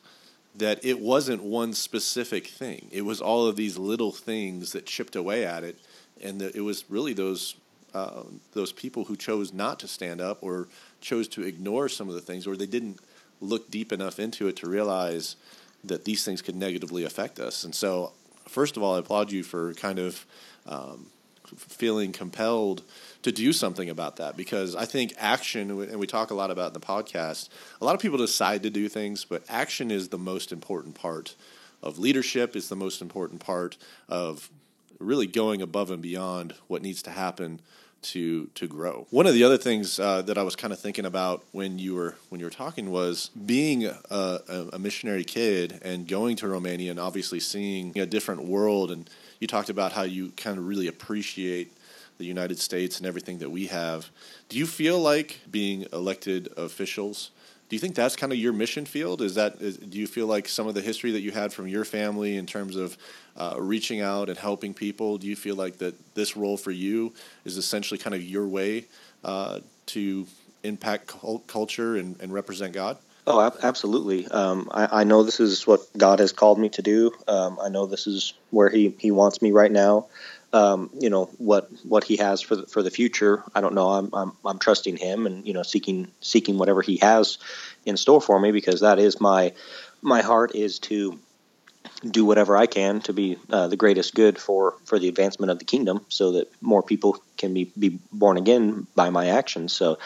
that 0.56 0.84
it 0.84 1.00
wasn't 1.00 1.44
one 1.44 1.74
specific 1.74 2.48
thing. 2.48 2.90
It 2.92 3.04
was 3.04 3.22
all 3.22 3.48
of 3.48 3.56
these 3.56 3.78
little 3.78 4.12
things 4.12 4.74
that 4.74 4.86
chipped 4.86 5.16
away 5.16 5.46
at 5.46 5.64
it 5.64 5.80
and 6.22 6.42
the, 6.42 6.56
it 6.56 6.62
was 6.62 6.86
really 6.90 7.14
those 7.14 7.56
uh, 7.94 8.24
those 8.54 8.72
people 8.72 9.06
who 9.06 9.16
chose 9.16 9.54
not 9.54 9.80
to 9.80 9.88
stand 9.88 10.22
up 10.22 10.40
or 10.42 10.68
chose 11.02 11.28
to 11.30 11.44
ignore 11.44 11.90
some 11.90 12.10
of 12.10 12.16
the 12.16 12.22
things, 12.22 12.48
or 12.48 12.56
they 12.56 12.66
didn't 12.66 13.00
look 13.42 13.72
deep 13.72 13.92
enough 13.92 14.20
into 14.20 14.48
it 14.48 14.56
to 14.58 14.68
realize 14.68 15.36
that 15.84 16.06
these 16.06 16.26
things 16.26 16.42
could 16.42 16.56
negatively 16.56 17.04
affect 17.04 17.40
us. 17.40 17.64
And 17.64 17.74
so, 17.74 18.12
first 18.48 18.78
of 18.78 18.84
all, 18.84 18.96
I 18.96 19.00
applaud 19.00 19.32
you 19.32 19.44
for 19.44 19.74
kind 19.76 20.00
of 20.00 20.26
um, 20.66 21.08
feeling 21.56 22.12
compelled 22.12 22.84
to 23.24 23.32
do 23.32 23.54
something 23.54 23.90
about 23.90 24.18
that 24.18 24.38
because 24.38 24.76
I 24.76 24.86
think 24.86 25.14
action, 25.18 25.72
and 25.72 26.00
we 26.00 26.08
talk 26.08 26.32
a 26.32 26.36
lot 26.36 26.52
about 26.52 26.68
in 26.68 26.74
the 26.74 26.80
podcast, 26.80 27.50
a 27.82 27.86
lot 27.86 27.96
of 27.96 28.02
people 28.02 28.18
decide 28.18 28.64
to 28.64 28.70
do 28.70 28.88
things, 28.88 29.26
but 29.26 29.44
action 29.50 29.92
is 29.92 30.10
the 30.10 30.18
most 30.18 30.52
important 30.52 30.96
part 30.96 31.36
of 31.82 31.98
leadership, 31.98 32.56
is 32.56 32.70
the 32.70 32.76
most 32.76 33.02
important 33.02 33.40
part 33.40 33.78
of 34.08 34.50
really 35.00 35.28
going 35.28 35.62
above 35.62 35.92
and 35.92 36.02
beyond 36.02 36.54
what 36.68 36.82
needs 36.82 37.02
to 37.04 37.12
happen 37.12 37.62
to 38.02 38.48
to 38.56 38.68
grow. 38.68 39.08
One 39.10 39.28
of 39.28 39.34
the 39.34 39.44
other 39.44 39.58
things 39.58 40.00
uh, 40.00 40.22
that 40.24 40.38
I 40.38 40.44
was 40.44 40.56
kind 40.56 40.74
of 40.74 40.80
thinking 40.80 41.06
about 41.06 41.44
when 41.52 41.80
you 41.80 41.96
were 41.96 42.16
when 42.30 42.40
you 42.40 42.46
were 42.46 42.52
talking 42.52 42.92
was 42.92 43.30
being 43.46 43.86
a, 43.86 44.40
a, 44.74 44.80
missionary 44.80 45.24
kid 45.24 45.80
and 45.82 46.08
going 46.08 46.36
to 46.38 46.48
Romania 46.48 46.92
and 46.92 47.00
obviously 47.00 47.40
seeing 47.40 47.98
a 47.98 48.06
different 48.06 48.46
world. 48.46 48.92
And 48.92 49.10
you 49.40 49.48
talked 49.48 49.70
about 49.70 49.92
how 49.94 50.04
you 50.04 50.32
kind 50.38 50.58
of 50.58 50.68
really 50.68 50.88
appreciate 50.88 51.74
the 52.18 52.26
United 52.26 52.60
States 52.60 52.98
and 52.98 53.08
everything 53.08 53.40
that 53.40 53.50
we 53.50 53.68
have. 53.68 54.10
Do 54.50 54.58
you 54.58 54.66
feel 54.66 55.00
like 55.00 55.40
being 55.50 55.86
elected 55.94 56.50
officials 56.58 57.32
do 57.70 57.76
you 57.76 57.80
think 57.80 57.94
that's 57.94 58.16
kind 58.16 58.34
of 58.34 58.40
your 58.40 58.52
mission 58.52 58.86
field? 58.86 59.22
Is 59.22 59.36
that 59.36 59.62
is, 59.62 59.78
do 59.78 60.00
you 60.00 60.08
feel 60.08 60.26
like 60.26 60.50
some 60.50 60.68
of 60.68 60.74
the 60.74 60.82
history 60.82 61.12
that 61.12 61.22
you 61.22 61.32
had 61.32 61.54
from 61.54 61.68
your 61.68 61.86
family 61.86 62.36
in 62.36 62.48
terms 62.48 62.76
of 62.76 62.98
uh, 63.38 63.56
reaching 63.60 64.02
out 64.02 64.28
and 64.28 64.38
helping 64.38 64.74
people? 64.74 65.20
Do 65.20 65.28
you 65.28 65.36
feel 65.36 65.56
like 65.56 65.78
that 65.78 65.94
this 66.16 66.36
role 66.36 66.58
for 66.58 66.72
you 66.72 67.14
is 67.46 67.58
essentially 67.58 68.00
kind 68.00 68.16
of 68.16 68.24
your 68.24 68.48
way 68.48 68.86
uh, 69.24 69.60
to 69.88 70.26
impact 70.64 71.08
cult- 71.08 71.46
culture 71.46 71.96
and, 71.96 72.20
and, 72.20 72.34
represent 72.34 72.74
God? 72.74 72.98
Oh, 73.28 73.52
absolutely. 73.62 74.28
Um, 74.28 74.70
I, 74.72 75.02
I, 75.02 75.04
know 75.04 75.24
this 75.24 75.40
is 75.40 75.68
what 75.68 75.82
God 75.96 76.20
has 76.20 76.32
called 76.32 76.58
me 76.58 76.70
to 76.70 76.82
do. 76.82 77.12
Um, 77.28 77.60
I 77.62 77.70
know 77.70 77.86
this 77.86 78.08
is 78.08 78.34
where 78.50 78.70
He 78.70 78.96
He 78.98 79.12
wants 79.12 79.44
me 79.44 79.52
right 79.52 79.72
now. 79.72 80.08
Um, 80.54 80.90
you 81.00 81.10
know 81.10 81.26
what 81.38 81.70
what 81.84 82.04
he 82.04 82.18
has 82.18 82.42
for 82.42 82.56
the, 82.56 82.66
for 82.66 82.82
the 82.82 82.90
future. 82.90 83.44
I 83.54 83.62
don't 83.62 83.76
know. 83.76 83.90
I'm, 83.90 84.10
I'm 84.14 84.32
I'm 84.46 84.60
trusting 84.60 84.98
him 84.98 85.26
and 85.26 85.48
you 85.48 85.54
know 85.54 85.64
seeking 85.64 86.12
seeking 86.22 86.58
whatever 86.58 86.82
he 86.82 86.98
has 86.98 87.38
in 87.86 87.98
store 87.98 88.22
for 88.22 88.40
me 88.40 88.52
because 88.52 88.82
that 88.82 89.00
is 89.00 89.22
my 89.22 89.54
my 90.02 90.22
heart 90.22 90.56
is 90.56 90.80
to 90.80 91.20
do 92.10 92.24
whatever 92.24 92.56
I 92.56 92.66
can 92.66 93.02
to 93.02 93.14
be 93.14 93.38
uh, 93.50 93.68
the 93.68 93.78
greatest 93.78 94.16
good 94.16 94.38
for 94.38 94.76
for 94.86 95.00
the 95.00 95.08
advancement 95.08 95.52
of 95.52 95.60
the 95.60 95.66
kingdom, 95.66 96.06
so 96.10 96.34
that 96.34 96.52
more 96.62 96.84
people 96.84 97.22
can 97.38 97.54
be 97.54 97.72
be 97.78 98.00
born 98.12 98.38
again 98.38 98.88
by 98.96 99.10
my 99.10 99.28
actions. 99.28 99.74
So 99.74 100.00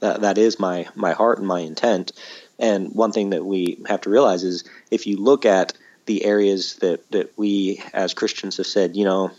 that 0.00 0.20
that 0.20 0.38
is 0.38 0.60
my 0.60 0.86
my 0.94 1.12
heart 1.12 1.38
and 1.38 1.46
my 1.46 1.60
intent. 1.60 2.12
And 2.58 2.92
one 2.92 3.12
thing 3.12 3.30
that 3.30 3.44
we 3.44 3.80
have 3.86 4.02
to 4.02 4.10
realize 4.10 4.42
is 4.42 4.64
if 4.90 5.06
you 5.06 5.16
look 5.16 5.46
at 5.46 5.74
the 6.06 6.24
areas 6.24 6.76
that, 6.76 7.08
that 7.12 7.36
we 7.36 7.82
as 7.92 8.14
Christians 8.14 8.56
have 8.56 8.66
said, 8.66 8.96
you 8.96 9.04
know, 9.04 9.30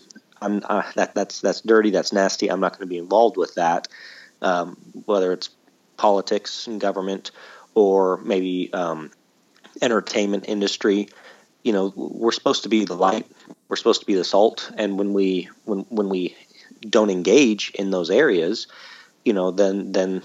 I'm 0.42 0.62
uh, 0.68 0.84
that 0.96 1.16
that's 1.16 1.42
that's 1.42 1.62
dirty, 1.62 1.90
that's 1.90 2.14
nasty. 2.14 2.50
I'm 2.50 2.60
not 2.60 2.74
going 2.74 2.88
to 2.88 2.88
be 2.88 2.98
involved 2.98 3.38
with 3.38 3.56
that. 3.56 3.88
Um, 4.42 4.78
whether 5.06 5.34
it's 5.34 5.50
politics 5.98 6.66
and 6.68 6.80
government 6.80 7.32
or 7.76 8.18
maybe 8.18 8.72
um, 8.74 9.12
entertainment 9.82 10.46
industry, 10.48 11.10
you 11.64 11.74
know, 11.74 11.94
we're 11.96 12.32
supposed 12.32 12.64
to 12.64 12.70
be 12.70 12.86
the 12.86 12.96
light. 12.96 13.26
We're 13.68 13.76
supposed 13.76 14.00
to 14.00 14.08
be 14.08 14.16
the 14.16 14.24
salt. 14.24 14.72
And 14.78 14.98
when 14.98 15.14
we 15.14 15.50
when 15.66 15.80
when 15.90 16.10
we 16.10 16.36
don't 16.82 17.10
engage 17.10 17.72
in 17.72 17.92
those 17.92 18.10
areas, 18.10 18.68
you 19.26 19.34
know, 19.34 19.52
then 19.52 19.92
then 19.92 20.22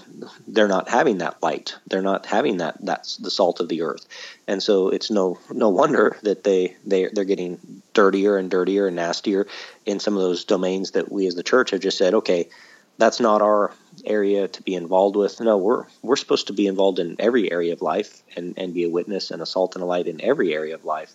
they're 0.47 0.67
not 0.67 0.89
having 0.89 1.19
that 1.19 1.41
light. 1.43 1.75
They're 1.87 2.01
not 2.01 2.25
having 2.25 2.57
that 2.57 2.77
that's 2.83 3.17
the 3.17 3.31
salt 3.31 3.59
of 3.59 3.69
the 3.69 3.81
earth, 3.81 4.07
and 4.47 4.61
so 4.63 4.89
it's 4.89 5.11
no 5.11 5.39
no 5.51 5.69
wonder 5.69 6.17
that 6.23 6.43
they 6.43 6.75
they 6.85 7.09
they're 7.11 7.25
getting 7.25 7.81
dirtier 7.93 8.37
and 8.37 8.49
dirtier 8.49 8.87
and 8.87 8.95
nastier 8.95 9.47
in 9.85 9.99
some 9.99 10.15
of 10.15 10.21
those 10.21 10.45
domains 10.45 10.91
that 10.91 11.11
we 11.11 11.27
as 11.27 11.35
the 11.35 11.43
church 11.43 11.71
have 11.71 11.81
just 11.81 11.97
said, 11.97 12.13
okay, 12.13 12.49
that's 12.97 13.19
not 13.19 13.41
our 13.41 13.73
area 14.05 14.47
to 14.47 14.61
be 14.63 14.73
involved 14.75 15.15
with. 15.15 15.39
No, 15.41 15.57
we're 15.57 15.85
we're 16.01 16.15
supposed 16.15 16.47
to 16.47 16.53
be 16.53 16.67
involved 16.67 16.99
in 16.99 17.15
every 17.19 17.51
area 17.51 17.73
of 17.73 17.81
life 17.81 18.21
and 18.35 18.57
and 18.57 18.73
be 18.73 18.83
a 18.83 18.89
witness 18.89 19.31
and 19.31 19.41
a 19.41 19.45
salt 19.45 19.75
and 19.75 19.83
a 19.83 19.85
light 19.85 20.07
in 20.07 20.21
every 20.21 20.53
area 20.53 20.75
of 20.75 20.85
life, 20.85 21.13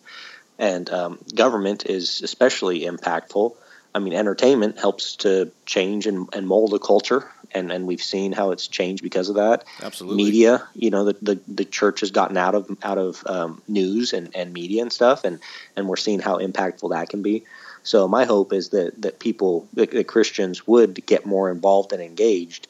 and 0.59 0.89
um, 0.91 1.19
government 1.35 1.87
is 1.87 2.21
especially 2.23 2.81
impactful. 2.81 3.55
I 3.95 3.99
mean, 3.99 4.13
entertainment 4.13 4.79
helps 4.79 5.17
to 5.17 5.51
change 5.67 6.07
and, 6.07 6.29
and 6.33 6.47
mold 6.47 6.75
a 6.75 6.79
culture 6.79 7.29
and 7.53 7.73
and 7.73 7.87
we've 7.87 8.03
seen 8.03 8.33
how 8.33 8.51
it's 8.51 8.69
changed 8.69 9.03
because 9.03 9.29
of 9.29 9.37
that. 9.37 9.65
Absolutely. 9.83 10.25
Media, 10.25 10.67
you 10.75 10.91
know, 10.91 11.05
the 11.05 11.17
the, 11.21 11.41
the 11.49 11.65
church 11.65 12.01
has 12.01 12.11
gotten 12.11 12.37
out 12.37 12.55
of 12.55 12.71
out 12.83 12.99
of 12.99 13.23
um, 13.27 13.63
news 13.69 14.13
and, 14.13 14.35
and 14.35 14.53
media 14.53 14.83
and 14.83 14.93
stuff, 14.93 15.25
and 15.25 15.41
and 15.77 15.89
we're 15.89 15.97
seeing 15.97 16.21
how 16.21 16.39
impactful 16.39 16.91
that 16.91 17.09
can 17.09 17.23
be. 17.23 17.45
So 17.83 18.07
my 18.09 18.25
hope 18.25 18.53
is 18.53 18.71
that 18.71 19.01
that 19.03 19.19
people, 19.19 19.67
that, 19.75 19.91
that 19.91 20.07
Christians, 20.07 20.67
would 20.67 21.05
get 21.07 21.27
more 21.27 21.51
involved 21.51 21.93
and 21.93 22.03
engaged 22.03 22.69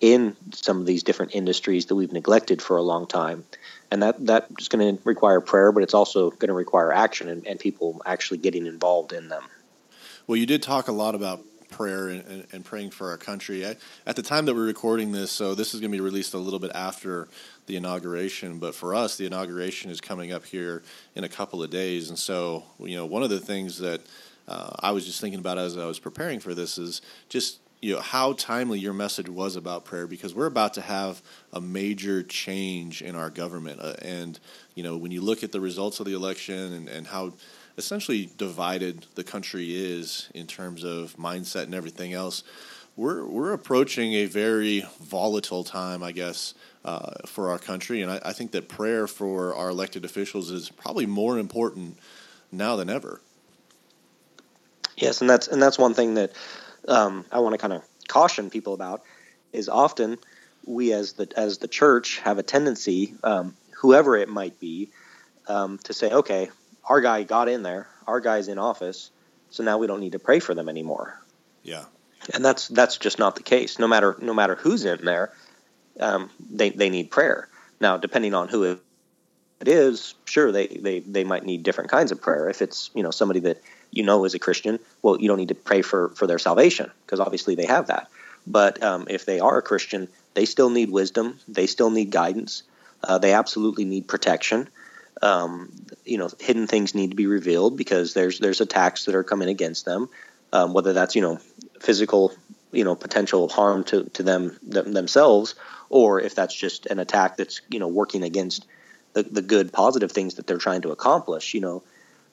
in 0.00 0.34
some 0.52 0.80
of 0.80 0.86
these 0.86 1.02
different 1.02 1.34
industries 1.34 1.86
that 1.86 1.94
we've 1.94 2.12
neglected 2.12 2.62
for 2.62 2.76
a 2.76 2.82
long 2.82 3.06
time. 3.06 3.44
And 3.90 4.02
that 4.02 4.24
that's 4.24 4.68
going 4.68 4.96
to 4.96 5.02
require 5.04 5.40
prayer, 5.40 5.72
but 5.72 5.82
it's 5.82 5.94
also 5.94 6.30
going 6.30 6.48
to 6.48 6.54
require 6.54 6.92
action 6.92 7.28
and, 7.28 7.46
and 7.46 7.58
people 7.58 8.00
actually 8.06 8.38
getting 8.38 8.66
involved 8.66 9.12
in 9.12 9.28
them. 9.28 9.42
Well, 10.30 10.36
you 10.36 10.46
did 10.46 10.62
talk 10.62 10.86
a 10.86 10.92
lot 10.92 11.16
about 11.16 11.44
prayer 11.70 12.06
and, 12.06 12.24
and, 12.28 12.46
and 12.52 12.64
praying 12.64 12.90
for 12.90 13.10
our 13.10 13.16
country. 13.16 13.66
I, 13.66 13.74
at 14.06 14.14
the 14.14 14.22
time 14.22 14.44
that 14.44 14.54
we're 14.54 14.64
recording 14.64 15.10
this, 15.10 15.32
so 15.32 15.56
this 15.56 15.74
is 15.74 15.80
going 15.80 15.90
to 15.90 15.98
be 15.98 16.00
released 16.00 16.34
a 16.34 16.38
little 16.38 16.60
bit 16.60 16.70
after 16.72 17.26
the 17.66 17.74
inauguration, 17.74 18.60
but 18.60 18.76
for 18.76 18.94
us, 18.94 19.16
the 19.16 19.26
inauguration 19.26 19.90
is 19.90 20.00
coming 20.00 20.30
up 20.30 20.44
here 20.44 20.84
in 21.16 21.24
a 21.24 21.28
couple 21.28 21.64
of 21.64 21.70
days. 21.70 22.10
And 22.10 22.16
so, 22.16 22.62
you 22.78 22.94
know, 22.94 23.06
one 23.06 23.24
of 23.24 23.30
the 23.30 23.40
things 23.40 23.78
that 23.78 24.02
uh, 24.46 24.70
I 24.78 24.92
was 24.92 25.04
just 25.04 25.20
thinking 25.20 25.40
about 25.40 25.58
as 25.58 25.76
I 25.76 25.86
was 25.86 25.98
preparing 25.98 26.38
for 26.38 26.54
this 26.54 26.78
is 26.78 27.02
just 27.28 27.58
you 27.82 27.94
know 27.94 28.00
how 28.00 28.34
timely 28.34 28.78
your 28.78 28.92
message 28.92 29.28
was 29.28 29.56
about 29.56 29.84
prayer 29.84 30.06
because 30.06 30.34
we're 30.34 30.46
about 30.46 30.74
to 30.74 30.82
have 30.82 31.22
a 31.52 31.60
major 31.60 32.22
change 32.22 33.00
in 33.00 33.16
our 33.16 33.30
government 33.30 33.80
uh, 33.80 33.94
and 34.02 34.38
you 34.74 34.82
know 34.82 34.98
when 34.98 35.10
you 35.10 35.22
look 35.22 35.42
at 35.42 35.50
the 35.50 35.60
results 35.60 35.98
of 35.98 36.04
the 36.04 36.12
election 36.12 36.74
and, 36.74 36.88
and 36.90 37.06
how 37.06 37.32
essentially 37.76 38.30
divided 38.36 39.06
the 39.14 39.24
country 39.24 39.74
is 39.74 40.28
in 40.34 40.46
terms 40.46 40.84
of 40.84 41.16
mindset 41.16 41.64
and 41.64 41.74
everything 41.74 42.12
else, 42.12 42.42
we're 42.96 43.24
we're 43.24 43.52
approaching 43.52 44.12
a 44.14 44.26
very 44.26 44.84
volatile 45.00 45.64
time, 45.64 46.02
I 46.02 46.12
guess, 46.12 46.54
uh, 46.84 47.12
for 47.26 47.50
our 47.50 47.58
country, 47.58 48.02
and 48.02 48.10
I, 48.10 48.20
I, 48.26 48.32
think 48.32 48.52
that 48.52 48.68
prayer 48.68 49.06
for 49.06 49.54
our 49.54 49.68
elected 49.68 50.04
officials 50.04 50.50
is 50.50 50.68
probably 50.70 51.06
more 51.06 51.38
important 51.38 51.98
now 52.52 52.76
than 52.76 52.90
ever. 52.90 53.20
Yes, 54.96 55.20
and 55.20 55.30
that's 55.30 55.48
and 55.48 55.62
that's 55.62 55.78
one 55.78 55.94
thing 55.94 56.14
that 56.14 56.32
um, 56.88 57.24
I 57.30 57.40
want 57.40 57.54
to 57.54 57.58
kind 57.58 57.72
of 57.72 57.82
caution 58.08 58.50
people 58.50 58.74
about 58.74 59.02
is 59.52 59.68
often 59.68 60.18
we 60.66 60.92
as 60.92 61.14
the 61.14 61.28
as 61.36 61.58
the 61.58 61.68
church 61.68 62.18
have 62.20 62.38
a 62.38 62.42
tendency, 62.42 63.14
um, 63.22 63.56
whoever 63.76 64.16
it 64.16 64.28
might 64.28 64.58
be, 64.60 64.90
um, 65.48 65.78
to 65.84 65.92
say, 65.92 66.10
okay, 66.10 66.50
our 66.84 67.00
guy 67.00 67.22
got 67.22 67.48
in 67.48 67.62
there, 67.62 67.88
our 68.06 68.20
guy's 68.20 68.48
in 68.48 68.58
office, 68.58 69.10
so 69.50 69.62
now 69.62 69.78
we 69.78 69.86
don't 69.86 70.00
need 70.00 70.12
to 70.12 70.18
pray 70.18 70.40
for 70.40 70.54
them 70.54 70.68
anymore. 70.68 71.20
Yeah, 71.62 71.84
and 72.34 72.44
that's 72.44 72.68
that's 72.68 72.96
just 72.98 73.18
not 73.18 73.36
the 73.36 73.42
case. 73.42 73.78
No 73.78 73.88
matter 73.88 74.16
no 74.20 74.34
matter 74.34 74.54
who's 74.54 74.84
in 74.84 75.04
there, 75.04 75.32
um, 75.98 76.30
they 76.50 76.70
they 76.70 76.90
need 76.90 77.10
prayer. 77.10 77.48
Now, 77.80 77.96
depending 77.96 78.34
on 78.34 78.48
who 78.48 78.78
it 79.60 79.68
is, 79.68 80.14
sure 80.24 80.52
they, 80.52 80.66
they 80.66 81.00
they 81.00 81.24
might 81.24 81.44
need 81.44 81.62
different 81.62 81.90
kinds 81.90 82.12
of 82.12 82.20
prayer. 82.20 82.48
If 82.48 82.62
it's 82.62 82.90
you 82.94 83.02
know 83.02 83.10
somebody 83.10 83.40
that 83.40 83.62
you 83.90 84.02
know 84.02 84.24
is 84.24 84.34
a 84.34 84.38
Christian, 84.38 84.78
well, 85.02 85.20
you 85.20 85.28
don't 85.28 85.38
need 85.38 85.48
to 85.48 85.54
pray 85.54 85.82
for 85.82 86.10
for 86.10 86.26
their 86.26 86.38
salvation 86.38 86.90
because 87.04 87.20
obviously 87.20 87.54
they 87.54 87.66
have 87.66 87.88
that. 87.88 88.08
But 88.46 88.82
um, 88.82 89.06
if 89.10 89.26
they 89.26 89.40
are 89.40 89.58
a 89.58 89.62
Christian, 89.62 90.08
they 90.34 90.46
still 90.46 90.70
need 90.70 90.90
wisdom. 90.90 91.38
They 91.46 91.66
still 91.66 91.90
need 91.90 92.10
guidance. 92.10 92.62
Uh, 93.02 93.18
they 93.18 93.32
absolutely 93.32 93.84
need 93.84 94.08
protection 94.08 94.68
um, 95.22 95.72
you 96.04 96.18
know, 96.18 96.28
hidden 96.38 96.66
things 96.66 96.94
need 96.94 97.10
to 97.10 97.16
be 97.16 97.26
revealed 97.26 97.76
because 97.76 98.14
there's 98.14 98.38
there's 98.38 98.60
attacks 98.60 99.04
that 99.04 99.14
are 99.14 99.24
coming 99.24 99.48
against 99.48 99.84
them, 99.84 100.08
um, 100.52 100.72
whether 100.72 100.92
that's 100.92 101.14
you 101.14 101.22
know 101.22 101.38
physical, 101.80 102.32
you 102.72 102.84
know, 102.84 102.94
potential 102.94 103.48
harm 103.48 103.84
to 103.84 104.04
to 104.10 104.22
them, 104.22 104.58
them 104.62 104.92
themselves, 104.92 105.54
or 105.88 106.20
if 106.20 106.34
that's 106.34 106.54
just 106.54 106.86
an 106.86 106.98
attack 106.98 107.36
that's 107.36 107.60
you 107.68 107.78
know 107.78 107.88
working 107.88 108.22
against 108.22 108.66
the, 109.12 109.22
the 109.22 109.42
good 109.42 109.72
positive 109.72 110.12
things 110.12 110.34
that 110.34 110.46
they're 110.46 110.58
trying 110.58 110.82
to 110.82 110.92
accomplish. 110.92 111.54
You 111.54 111.60
know, 111.60 111.82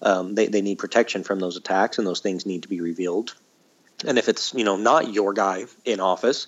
um, 0.02 0.36
they 0.36 0.48
they 0.48 0.62
need 0.62 0.80
protection 0.80 1.24
from 1.24 1.40
those 1.40 1.58
attacks, 1.58 1.98
and 1.98 2.08
those 2.08 2.22
things 2.22 2.46
need 2.46 2.64
to 2.64 2.70
be 2.70 2.82
revealed. 2.82 3.36
And 4.06 4.18
if 4.18 4.30
it's 4.30 4.54
you 4.54 4.64
know 4.64 4.78
not 4.78 5.14
your 5.14 5.34
guy 5.34 5.66
in 5.84 6.00
office 6.00 6.48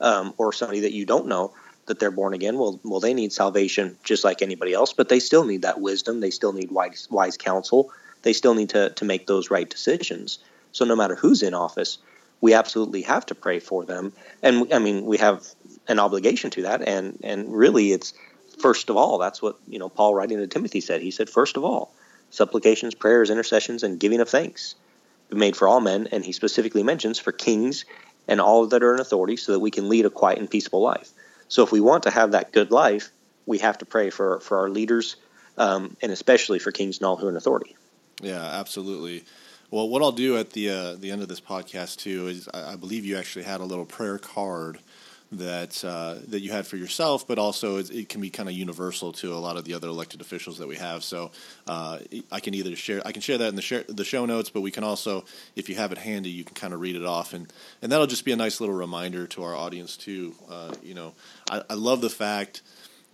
um, 0.00 0.34
or 0.36 0.52
somebody 0.52 0.80
that 0.80 0.92
you 0.92 1.06
don't 1.06 1.26
know, 1.26 1.54
that 1.86 1.98
they're 1.98 2.10
born 2.10 2.34
again, 2.34 2.58
well, 2.58 2.80
well, 2.84 3.00
they 3.00 3.14
need 3.14 3.32
salvation 3.32 3.96
just 4.04 4.24
like 4.24 4.42
anybody 4.42 4.72
else, 4.72 4.92
but 4.92 5.08
they 5.08 5.20
still 5.20 5.44
need 5.44 5.62
that 5.62 5.80
wisdom. 5.80 6.20
They 6.20 6.30
still 6.30 6.52
need 6.52 6.70
wise, 6.70 7.08
wise 7.10 7.36
counsel. 7.36 7.90
They 8.22 8.32
still 8.32 8.54
need 8.54 8.70
to, 8.70 8.90
to 8.90 9.04
make 9.04 9.26
those 9.26 9.50
right 9.50 9.68
decisions. 9.68 10.38
So 10.70 10.84
no 10.84 10.94
matter 10.94 11.16
who's 11.16 11.42
in 11.42 11.54
office, 11.54 11.98
we 12.40 12.54
absolutely 12.54 13.02
have 13.02 13.26
to 13.26 13.34
pray 13.34 13.58
for 13.58 13.84
them. 13.84 14.12
And 14.42 14.72
I 14.72 14.78
mean, 14.78 15.04
we 15.06 15.18
have 15.18 15.46
an 15.88 15.98
obligation 15.98 16.50
to 16.50 16.62
that. 16.62 16.86
And, 16.86 17.18
and 17.22 17.52
really 17.52 17.92
it's 17.92 18.14
first 18.60 18.90
of 18.90 18.96
all, 18.96 19.18
that's 19.18 19.42
what, 19.42 19.56
you 19.68 19.78
know, 19.78 19.88
Paul 19.88 20.14
writing 20.14 20.38
to 20.38 20.46
Timothy 20.46 20.80
said. 20.80 21.02
He 21.02 21.10
said, 21.10 21.28
first 21.28 21.56
of 21.56 21.64
all, 21.64 21.92
supplications, 22.30 22.94
prayers, 22.94 23.30
intercessions, 23.30 23.82
and 23.82 23.98
giving 23.98 24.20
of 24.20 24.28
thanks 24.28 24.74
be 25.28 25.36
made 25.36 25.56
for 25.56 25.68
all 25.68 25.80
men. 25.80 26.08
And 26.12 26.24
he 26.24 26.32
specifically 26.32 26.82
mentions 26.82 27.18
for 27.18 27.32
kings 27.32 27.84
and 28.28 28.40
all 28.40 28.66
that 28.66 28.82
are 28.82 28.94
in 28.94 29.00
authority 29.00 29.36
so 29.36 29.52
that 29.52 29.60
we 29.60 29.70
can 29.70 29.88
lead 29.88 30.06
a 30.06 30.10
quiet 30.10 30.38
and 30.38 30.50
peaceable 30.50 30.80
life. 30.80 31.10
So 31.52 31.62
if 31.62 31.70
we 31.70 31.80
want 31.80 32.04
to 32.04 32.10
have 32.10 32.30
that 32.30 32.50
good 32.50 32.70
life, 32.70 33.10
we 33.44 33.58
have 33.58 33.76
to 33.76 33.84
pray 33.84 34.08
for 34.08 34.40
for 34.40 34.56
our 34.56 34.70
leaders, 34.70 35.16
um, 35.58 35.98
and 36.00 36.10
especially 36.10 36.58
for 36.58 36.72
kings 36.72 36.96
and 36.96 37.04
all 37.04 37.18
who 37.18 37.26
are 37.26 37.30
in 37.30 37.36
authority. 37.36 37.76
Yeah, 38.22 38.42
absolutely. 38.42 39.24
Well, 39.70 39.86
what 39.90 40.00
I'll 40.00 40.12
do 40.12 40.38
at 40.38 40.52
the 40.52 40.70
uh, 40.70 40.94
the 40.94 41.10
end 41.10 41.20
of 41.20 41.28
this 41.28 41.42
podcast 41.42 41.98
too 41.98 42.28
is 42.28 42.48
I, 42.54 42.72
I 42.72 42.76
believe 42.76 43.04
you 43.04 43.18
actually 43.18 43.44
had 43.44 43.60
a 43.60 43.64
little 43.64 43.84
prayer 43.84 44.16
card 44.16 44.78
that 45.32 45.82
uh, 45.82 46.16
that 46.28 46.40
you 46.40 46.50
had 46.50 46.66
for 46.66 46.76
yourself, 46.76 47.26
but 47.26 47.38
also 47.38 47.78
it, 47.78 47.90
it, 47.90 48.08
can 48.08 48.20
be 48.20 48.28
kind 48.28 48.48
of 48.48 48.54
universal 48.54 49.12
to 49.12 49.32
a 49.32 49.36
lot 49.36 49.56
of 49.56 49.64
the 49.64 49.72
other 49.74 49.88
elected 49.88 50.20
officials 50.20 50.58
that 50.58 50.68
we 50.68 50.76
have. 50.76 51.02
So 51.02 51.30
uh, 51.66 51.98
I 52.30 52.40
can 52.40 52.52
either 52.54 52.76
share 52.76 53.00
I 53.04 53.12
can 53.12 53.22
share 53.22 53.38
that 53.38 53.48
in 53.48 53.56
the 53.56 53.62
share, 53.62 53.84
the 53.88 54.04
show 54.04 54.26
notes, 54.26 54.50
but 54.50 54.60
we 54.60 54.70
can 54.70 54.84
also, 54.84 55.24
if 55.56 55.68
you 55.68 55.74
have 55.76 55.90
it 55.90 55.98
handy, 55.98 56.30
you 56.30 56.44
can 56.44 56.54
kind 56.54 56.74
of 56.74 56.80
read 56.80 56.96
it 56.96 57.04
off, 57.04 57.32
and 57.32 57.50
and 57.80 57.90
that'll 57.90 58.06
just 58.06 58.24
be 58.24 58.32
a 58.32 58.36
nice 58.36 58.60
little 58.60 58.74
reminder 58.74 59.26
to 59.28 59.42
our 59.42 59.56
audience 59.56 59.96
too. 59.96 60.34
Uh, 60.50 60.74
you 60.82 60.94
know, 60.94 61.14
I, 61.50 61.62
I 61.70 61.74
love 61.74 62.02
the 62.02 62.10
fact 62.10 62.60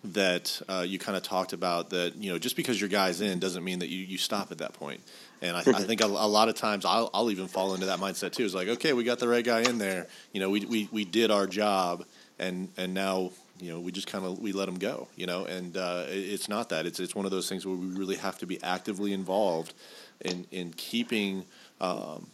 that 0.05 0.61
uh, 0.69 0.85
you 0.87 0.99
kind 0.99 1.17
of 1.17 1.23
talked 1.23 1.53
about 1.53 1.91
that 1.91 2.17
you 2.17 2.33
know 2.33 2.39
just 2.39 2.57
because 2.57 2.81
your 2.81 2.89
guy's 2.89 3.21
in 3.21 3.39
doesn't 3.39 3.65
mean 3.65 3.81
that 3.81 3.89
you, 3.89 3.99
you 3.99 4.19
stop 4.19 4.53
at 4.53 4.59
that 4.59 4.73
point 4.73 5.01
and 5.41 5.57
I, 5.57 5.61
I 5.61 5.83
think 5.83 6.01
a, 6.01 6.07
a, 6.07 6.07
lot 6.07 6.49
of 6.49 6.55
times 6.55 6.85
I'll, 6.85 7.11
I'll 7.15 7.31
even 7.31 7.49
fall 7.49 7.75
into 7.75 7.87
that 7.87 7.99
mindset 7.99 8.33
too. 8.33 8.45
It's 8.45 8.55
like, 8.55 8.69
okay, 8.69 8.93
we 8.93 9.05
got 9.05 9.19
the 9.19 9.29
right 9.29 9.45
guy 9.45 9.61
in 9.61 9.79
there. 9.79 10.07
You 10.33 10.41
know, 10.41 10.51
we, 10.51 10.65
we, 10.65 10.89
we 10.91 11.05
did 11.05 11.31
our 11.31 11.47
job 11.47 12.05
and, 12.39 12.69
and 12.77 12.95
now, 12.95 13.31
you 13.61 13.73
know, 13.73 13.81
we 13.81 13.93
just 13.93 14.07
kind 14.07 14.25
of, 14.25 14.39
we 14.39 14.53
let 14.53 14.69
him 14.69 14.79
go, 14.79 15.09
you 15.17 15.27
know, 15.27 15.45
and 15.45 15.77
uh, 15.77 16.05
it's 16.09 16.49
not 16.49 16.69
that. 16.71 16.87
It's, 16.87 17.01
it's 17.01 17.15
one 17.15 17.25
of 17.25 17.31
those 17.31 17.49
things 17.49 17.67
where 17.67 17.77
we 17.77 17.87
really 17.87 18.17
have 18.17 18.39
to 18.39 18.47
be 18.47 18.63
actively 18.63 19.13
involved 19.13 19.75
in, 20.21 20.47
in 20.51 20.73
keeping, 20.73 21.45
um, 21.81 22.29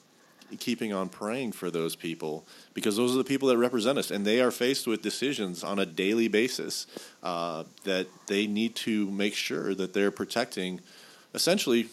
keeping 0.58 0.92
on 0.92 1.08
praying 1.08 1.52
for 1.52 1.70
those 1.70 1.96
people 1.96 2.46
because 2.74 2.96
those 2.96 3.14
are 3.14 3.18
the 3.18 3.24
people 3.24 3.48
that 3.48 3.58
represent 3.58 3.98
us, 3.98 4.10
and 4.10 4.26
they 4.26 4.40
are 4.40 4.50
faced 4.50 4.86
with 4.86 5.02
decisions 5.02 5.64
on 5.64 5.78
a 5.78 5.86
daily 5.86 6.28
basis 6.28 6.86
uh, 7.22 7.64
that 7.84 8.06
they 8.26 8.46
need 8.46 8.74
to 8.74 9.10
make 9.10 9.34
sure 9.34 9.74
that 9.74 9.94
they're 9.94 10.10
protecting, 10.10 10.80
essentially, 11.34 11.88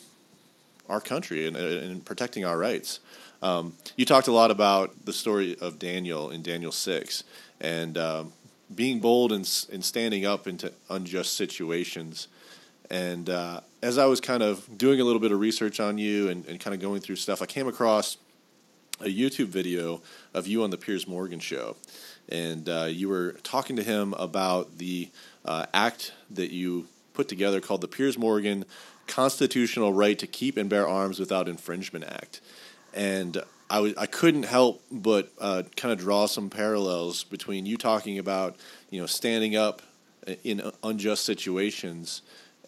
our 0.91 1.01
country 1.01 1.47
and, 1.47 1.55
and 1.57 2.05
protecting 2.05 2.45
our 2.45 2.57
rights. 2.57 2.99
Um, 3.41 3.73
you 3.95 4.05
talked 4.05 4.27
a 4.27 4.31
lot 4.31 4.51
about 4.51 5.05
the 5.05 5.13
story 5.13 5.57
of 5.59 5.79
Daniel 5.79 6.29
in 6.29 6.43
Daniel 6.43 6.71
six, 6.71 7.23
and 7.59 7.97
um, 7.97 8.33
being 8.75 8.99
bold 8.99 9.31
and, 9.31 9.45
and 9.73 9.83
standing 9.83 10.25
up 10.25 10.47
into 10.47 10.71
unjust 10.89 11.33
situations. 11.33 12.27
And 12.89 13.29
uh, 13.29 13.61
as 13.81 13.97
I 13.97 14.05
was 14.05 14.21
kind 14.21 14.43
of 14.43 14.77
doing 14.77 14.99
a 14.99 15.03
little 15.03 15.21
bit 15.21 15.31
of 15.31 15.39
research 15.39 15.79
on 15.79 15.97
you 15.97 16.29
and, 16.29 16.45
and 16.45 16.59
kind 16.59 16.73
of 16.73 16.81
going 16.81 17.01
through 17.01 17.15
stuff, 17.15 17.41
I 17.41 17.45
came 17.45 17.67
across 17.67 18.17
a 18.99 19.05
YouTube 19.05 19.47
video 19.47 20.01
of 20.33 20.45
you 20.45 20.63
on 20.63 20.69
the 20.69 20.77
Piers 20.77 21.07
Morgan 21.07 21.39
show. 21.39 21.75
And 22.29 22.69
uh, 22.69 22.87
you 22.89 23.09
were 23.09 23.37
talking 23.43 23.75
to 23.77 23.83
him 23.83 24.13
about 24.13 24.77
the 24.77 25.09
uh, 25.45 25.65
act 25.73 26.13
that 26.29 26.51
you 26.51 26.87
put 27.13 27.27
together 27.27 27.59
called 27.61 27.81
the 27.81 27.87
Piers 27.87 28.17
Morgan 28.17 28.65
Constitutional 29.07 29.93
Right 29.93 30.17
to 30.19 30.27
Keep 30.27 30.57
and 30.57 30.69
Bear 30.69 30.87
Arms 30.87 31.19
Without 31.19 31.47
Infringement 31.47 32.05
Act. 32.05 32.41
And 32.93 33.41
I 33.69 33.75
w- 33.75 33.95
I 33.97 34.05
couldn't 34.05 34.43
help 34.43 34.83
but 34.91 35.31
uh, 35.39 35.63
kind 35.75 35.91
of 35.93 35.99
draw 35.99 36.25
some 36.25 36.49
parallels 36.49 37.23
between 37.23 37.65
you 37.65 37.77
talking 37.77 38.19
about 38.19 38.57
you 38.89 38.99
know 38.99 39.07
standing 39.07 39.55
up 39.55 39.81
in 40.43 40.61
unjust 40.83 41.25
situations 41.25 42.21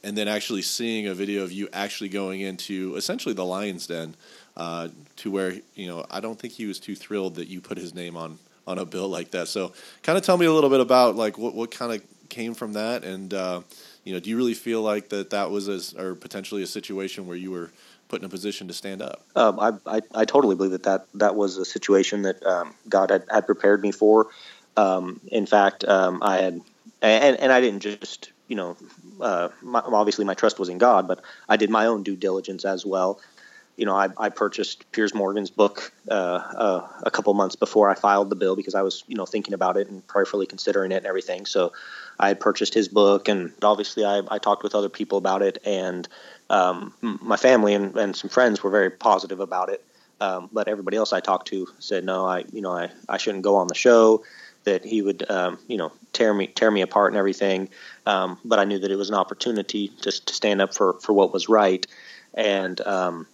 and 0.03 0.17
then 0.17 0.27
actually 0.27 0.61
seeing 0.61 1.07
a 1.07 1.13
video 1.13 1.43
of 1.43 1.51
you 1.51 1.69
actually 1.71 2.09
going 2.09 2.41
into 2.41 2.95
essentially 2.95 3.33
the 3.33 3.45
lion's 3.45 3.87
den 3.87 4.15
uh, 4.57 4.87
to 5.17 5.29
where 5.29 5.55
you 5.75 5.87
know 5.87 6.05
I 6.09 6.19
don't 6.19 6.39
think 6.39 6.53
he 6.53 6.65
was 6.65 6.79
too 6.79 6.95
thrilled 6.95 7.35
that 7.35 7.47
you 7.47 7.61
put 7.61 7.77
his 7.77 7.93
name 7.93 8.15
on 8.15 8.39
on 8.65 8.79
a 8.79 8.85
bill 8.85 9.09
like 9.09 9.31
that. 9.31 9.47
So 9.47 9.73
kind 10.03 10.17
of 10.17 10.23
tell 10.23 10.37
me 10.37 10.45
a 10.45 10.51
little 10.53 10.69
bit 10.69 10.79
about 10.79 11.15
like 11.15 11.37
what 11.37 11.53
what 11.53 11.71
kind 11.71 11.91
of 11.91 12.01
came 12.29 12.53
from 12.53 12.73
that 12.73 13.03
and 13.03 13.33
uh, 13.33 13.61
you 14.03 14.13
know 14.13 14.19
do 14.19 14.29
you 14.29 14.37
really 14.37 14.53
feel 14.53 14.81
like 14.81 15.09
that 15.09 15.29
that 15.31 15.51
was 15.51 15.67
a, 15.67 16.01
or 16.01 16.15
potentially 16.15 16.63
a 16.63 16.67
situation 16.67 17.27
where 17.27 17.37
you 17.37 17.51
were 17.51 17.71
put 18.13 18.21
in 18.21 18.25
a 18.25 18.29
position 18.29 18.67
to 18.67 18.73
stand 18.75 19.01
up. 19.01 19.23
Um, 19.35 19.59
I, 19.59 19.71
I, 19.87 20.01
I, 20.13 20.25
totally 20.25 20.55
believe 20.55 20.71
that, 20.73 20.83
that 20.83 21.07
that 21.15 21.35
was 21.35 21.57
a 21.57 21.65
situation 21.65 22.21
that 22.21 22.45
um, 22.45 22.75
God 22.87 23.09
had, 23.09 23.23
had 23.27 23.47
prepared 23.47 23.81
me 23.81 23.91
for. 23.91 24.27
Um, 24.77 25.19
in 25.31 25.47
fact, 25.47 25.83
um, 25.83 26.21
I 26.21 26.37
had, 26.37 26.61
and, 27.01 27.39
and 27.39 27.51
I 27.51 27.59
didn't 27.59 27.79
just, 27.79 28.31
you 28.47 28.55
know, 28.55 28.77
uh, 29.19 29.49
my, 29.63 29.79
obviously 29.79 30.25
my 30.25 30.35
trust 30.35 30.59
was 30.59 30.69
in 30.69 30.77
God, 30.77 31.07
but 31.07 31.21
I 31.49 31.57
did 31.57 31.71
my 31.71 31.87
own 31.87 32.03
due 32.03 32.15
diligence 32.15 32.65
as 32.65 32.85
well. 32.85 33.19
You 33.75 33.85
know, 33.85 33.95
I, 33.95 34.09
I 34.17 34.29
purchased 34.29 34.91
Piers 34.91 35.15
Morgan's 35.15 35.49
book 35.49 35.91
uh, 36.09 36.13
uh, 36.13 36.87
a 37.03 37.11
couple 37.11 37.33
months 37.33 37.55
before 37.55 37.89
I 37.89 37.95
filed 37.95 38.29
the 38.29 38.35
bill 38.35 38.55
because 38.55 38.75
I 38.75 38.83
was, 38.83 39.03
you 39.07 39.15
know, 39.15 39.25
thinking 39.25 39.53
about 39.53 39.77
it 39.77 39.89
and 39.89 40.05
prayerfully 40.05 40.45
considering 40.45 40.91
it 40.91 40.97
and 40.97 41.05
everything. 41.05 41.45
So 41.45 41.73
I 42.19 42.27
had 42.27 42.39
purchased 42.39 42.73
his 42.73 42.87
book, 42.87 43.27
and 43.27 43.51
obviously 43.63 44.05
I, 44.05 44.21
I 44.29 44.37
talked 44.37 44.63
with 44.63 44.75
other 44.75 44.89
people 44.89 45.17
about 45.17 45.41
it, 45.41 45.57
and 45.65 46.07
um, 46.49 46.93
my 47.01 47.37
family 47.37 47.73
and, 47.73 47.95
and 47.97 48.15
some 48.15 48.29
friends 48.29 48.61
were 48.61 48.69
very 48.69 48.91
positive 48.91 49.39
about 49.39 49.69
it. 49.69 49.83
Um, 50.21 50.49
but 50.53 50.67
everybody 50.67 50.95
else 50.95 51.11
I 51.11 51.19
talked 51.19 51.47
to 51.47 51.67
said, 51.79 52.05
no, 52.05 52.25
I, 52.25 52.45
you 52.53 52.61
know, 52.61 52.71
I, 52.71 52.89
I 53.09 53.17
shouldn't 53.17 53.43
go 53.43 53.55
on 53.55 53.67
the 53.67 53.75
show. 53.75 54.23
That 54.65 54.85
he 54.85 55.01
would, 55.01 55.29
um, 55.29 55.59
you 55.67 55.75
know, 55.75 55.91
tear 56.13 56.33
me 56.33 56.47
tear 56.47 56.71
me 56.71 56.81
apart 56.81 57.11
and 57.11 57.17
everything. 57.17 57.67
Um, 58.05 58.39
but 58.45 58.59
I 58.59 58.63
knew 58.63 58.79
that 58.79 58.89
it 58.89 58.95
was 58.95 59.09
an 59.09 59.15
opportunity 59.15 59.91
just 60.01 60.27
to 60.27 60.33
stand 60.33 60.61
up 60.61 60.73
for 60.73 60.93
for 61.01 61.11
what 61.11 61.33
was 61.33 61.49
right. 61.49 61.85
And 62.33 62.79
um, 62.87 63.27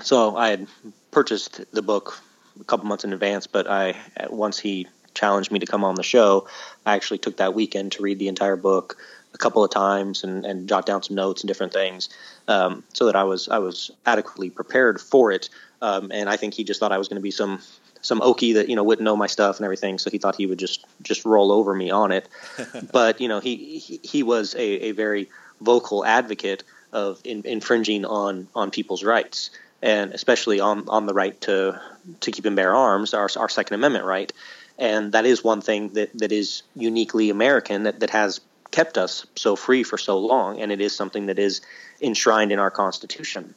so 0.00 0.36
I 0.36 0.50
had 0.50 0.66
purchased 1.10 1.60
the 1.72 1.82
book 1.82 2.22
a 2.60 2.64
couple 2.64 2.86
months 2.86 3.04
in 3.04 3.12
advance. 3.12 3.46
But 3.46 3.68
I 3.68 3.96
once 4.30 4.58
he 4.58 4.86
challenged 5.14 5.52
me 5.52 5.58
to 5.58 5.66
come 5.66 5.84
on 5.84 5.94
the 5.94 6.02
show, 6.02 6.48
I 6.86 6.94
actually 6.94 7.18
took 7.18 7.36
that 7.36 7.54
weekend 7.54 7.92
to 7.92 8.02
read 8.02 8.18
the 8.18 8.28
entire 8.28 8.56
book 8.56 8.96
a 9.34 9.38
couple 9.38 9.64
of 9.64 9.70
times 9.70 10.24
and, 10.24 10.44
and 10.44 10.68
jot 10.68 10.84
down 10.86 11.02
some 11.02 11.16
notes 11.16 11.42
and 11.42 11.48
different 11.48 11.72
things 11.72 12.10
um, 12.48 12.84
so 12.92 13.06
that 13.06 13.16
I 13.16 13.24
was 13.24 13.48
I 13.48 13.58
was 13.58 13.90
adequately 14.06 14.50
prepared 14.50 15.00
for 15.00 15.30
it. 15.32 15.48
Um, 15.80 16.12
and 16.12 16.28
I 16.28 16.36
think 16.36 16.54
he 16.54 16.64
just 16.64 16.80
thought 16.80 16.92
I 16.92 16.98
was 16.98 17.08
going 17.08 17.20
to 17.20 17.22
be 17.22 17.30
some 17.30 17.60
some 18.00 18.20
okie 18.20 18.54
that 18.54 18.68
you 18.68 18.76
know 18.76 18.82
wouldn't 18.82 19.04
know 19.04 19.16
my 19.16 19.26
stuff 19.26 19.56
and 19.58 19.64
everything, 19.64 19.98
so 19.98 20.10
he 20.10 20.18
thought 20.18 20.36
he 20.36 20.46
would 20.46 20.58
just 20.58 20.84
just 21.02 21.24
roll 21.24 21.52
over 21.52 21.74
me 21.74 21.90
on 21.90 22.12
it. 22.12 22.28
but 22.92 23.20
you 23.20 23.28
know 23.28 23.40
he 23.40 23.78
he, 23.78 24.00
he 24.02 24.22
was 24.22 24.54
a, 24.54 24.88
a 24.88 24.92
very 24.92 25.28
vocal 25.60 26.04
advocate 26.04 26.64
of 26.92 27.20
in, 27.24 27.42
infringing 27.44 28.04
on 28.04 28.48
on 28.54 28.70
people's 28.70 29.02
rights 29.02 29.50
and 29.82 30.12
especially 30.12 30.60
on 30.60 30.88
on 30.88 31.06
the 31.06 31.14
right 31.14 31.38
to 31.42 31.80
to 32.20 32.30
keep 32.30 32.44
and 32.44 32.56
bear 32.56 32.74
arms, 32.74 33.14
our 33.14 33.28
our 33.36 33.48
Second 33.48 33.74
Amendment 33.74 34.04
right. 34.04 34.32
And 34.78 35.12
that 35.12 35.26
is 35.26 35.44
one 35.44 35.60
thing 35.60 35.90
that, 35.90 36.10
that 36.18 36.32
is 36.32 36.62
uniquely 36.74 37.30
American 37.30 37.82
that, 37.82 38.00
that 38.00 38.10
has 38.10 38.40
kept 38.70 38.96
us 38.96 39.26
so 39.36 39.54
free 39.54 39.82
for 39.82 39.98
so 39.98 40.18
long, 40.18 40.60
and 40.60 40.72
it 40.72 40.80
is 40.80 40.96
something 40.96 41.26
that 41.26 41.38
is 41.38 41.60
enshrined 42.00 42.52
in 42.52 42.58
our 42.58 42.70
Constitution. 42.70 43.54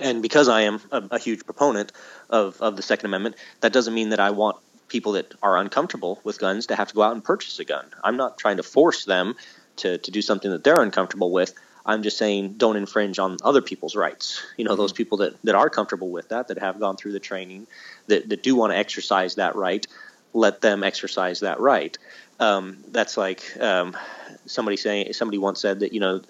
And 0.00 0.20
because 0.20 0.48
I 0.48 0.62
am 0.62 0.80
a, 0.90 1.02
a 1.12 1.18
huge 1.18 1.44
proponent 1.44 1.92
of, 2.28 2.60
of 2.60 2.76
the 2.76 2.82
Second 2.82 3.06
Amendment, 3.06 3.36
that 3.60 3.72
doesn't 3.72 3.94
mean 3.94 4.10
that 4.10 4.20
I 4.20 4.30
want 4.30 4.56
people 4.88 5.12
that 5.12 5.34
are 5.42 5.56
uncomfortable 5.56 6.20
with 6.24 6.38
guns 6.38 6.66
to 6.66 6.76
have 6.76 6.88
to 6.88 6.94
go 6.94 7.02
out 7.02 7.12
and 7.12 7.22
purchase 7.22 7.58
a 7.58 7.64
gun. 7.64 7.86
I'm 8.02 8.16
not 8.16 8.36
trying 8.36 8.56
to 8.56 8.62
force 8.62 9.04
them 9.04 9.36
to, 9.76 9.98
to 9.98 10.10
do 10.10 10.22
something 10.22 10.50
that 10.50 10.64
they're 10.64 10.82
uncomfortable 10.82 11.30
with. 11.30 11.54
I'm 11.86 12.02
just 12.02 12.18
saying 12.18 12.54
don't 12.54 12.76
infringe 12.76 13.18
on 13.18 13.38
other 13.42 13.62
people's 13.62 13.96
rights. 13.96 14.44
You 14.56 14.64
know, 14.64 14.76
those 14.76 14.92
mm-hmm. 14.92 14.96
people 14.96 15.18
that, 15.18 15.42
that 15.42 15.54
are 15.54 15.70
comfortable 15.70 16.10
with 16.10 16.28
that, 16.30 16.48
that 16.48 16.58
have 16.58 16.80
gone 16.80 16.96
through 16.96 17.12
the 17.12 17.20
training, 17.20 17.66
that, 18.06 18.28
that 18.28 18.42
do 18.42 18.54
want 18.54 18.72
to 18.72 18.76
exercise 18.76 19.36
that 19.36 19.56
right, 19.56 19.86
let 20.32 20.60
them 20.60 20.84
exercise 20.84 21.40
that 21.40 21.60
right. 21.60 21.96
Um, 22.40 22.78
that's 22.88 23.16
like 23.16 23.42
um, 23.60 23.96
somebody 24.46 24.76
saying 24.76 25.12
somebody 25.12 25.38
once 25.38 25.60
said 25.60 25.80
that 25.80 25.92
you 25.92 26.00
know 26.00 26.20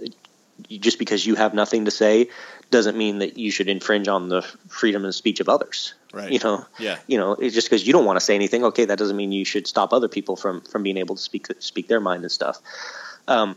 just 0.66 0.98
because 0.98 1.26
you 1.26 1.34
have 1.34 1.54
nothing 1.54 1.84
to 1.84 1.90
say 1.90 2.28
doesn't 2.70 2.96
mean 2.96 3.18
that 3.18 3.38
you 3.38 3.50
should 3.50 3.68
infringe 3.68 4.08
on 4.08 4.28
the 4.28 4.42
freedom 4.68 5.04
of 5.04 5.14
speech 5.14 5.40
of 5.40 5.48
others. 5.48 5.94
Right. 6.12 6.30
You 6.30 6.38
know. 6.40 6.66
Yeah. 6.78 6.98
You 7.06 7.18
know, 7.18 7.32
it's 7.32 7.54
just 7.54 7.68
because 7.68 7.86
you 7.86 7.92
don't 7.92 8.04
want 8.04 8.18
to 8.18 8.24
say 8.24 8.34
anything. 8.34 8.64
Okay, 8.64 8.84
that 8.86 8.98
doesn't 8.98 9.16
mean 9.16 9.32
you 9.32 9.44
should 9.44 9.66
stop 9.66 9.92
other 9.92 10.08
people 10.08 10.36
from 10.36 10.62
from 10.62 10.82
being 10.82 10.96
able 10.96 11.16
to 11.16 11.22
speak 11.22 11.46
speak 11.60 11.88
their 11.88 12.00
mind 12.00 12.24
and 12.24 12.32
stuff. 12.32 12.58
Um, 13.26 13.56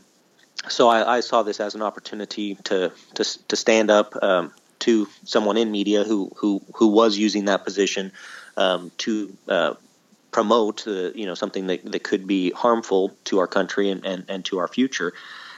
so 0.70 0.90
I, 0.90 1.18
I, 1.18 1.20
saw 1.22 1.44
this 1.44 1.60
as 1.60 1.76
an 1.76 1.82
opportunity 1.82 2.56
to 2.66 2.92
to 3.16 3.24
to 3.48 3.56
stand 3.56 3.90
up 3.90 4.16
um, 4.22 4.54
to 4.80 5.08
someone 5.26 5.58
in 5.58 5.72
media 5.72 6.04
who 6.04 6.32
who 6.38 6.62
who 6.76 6.88
was 6.88 7.18
using 7.18 7.46
that 7.46 7.64
position 7.64 8.12
um, 8.58 8.92
to 9.00 9.36
uh, 9.48 9.74
promote 10.32 10.88
uh, 10.88 11.12
you 11.14 11.26
know 11.26 11.36
something 11.36 11.68
that, 11.68 11.92
that 11.92 12.04
could 12.04 12.28
be 12.28 12.52
harmful 12.52 13.16
to 13.26 13.40
our 13.40 13.48
country 13.48 13.90
and, 13.90 14.06
and, 14.06 14.26
and 14.28 14.46
to 14.46 14.60
our 14.60 14.68
future. 14.68 15.14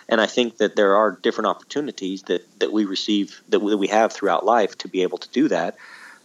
And 0.10 0.20
I 0.20 0.26
think 0.26 0.58
that 0.58 0.76
there 0.76 0.96
are 0.98 1.12
different 1.12 1.48
opportunities 1.48 2.24
that, 2.24 2.60
that 2.60 2.74
we 2.74 2.86
receive 2.86 3.42
that 3.50 3.60
we 3.60 3.88
have 3.88 4.12
throughout 4.12 4.46
life 4.46 4.78
to 4.80 4.88
be 4.88 5.02
able 5.04 5.18
to 5.20 5.30
do 5.30 5.48
that. 5.48 5.78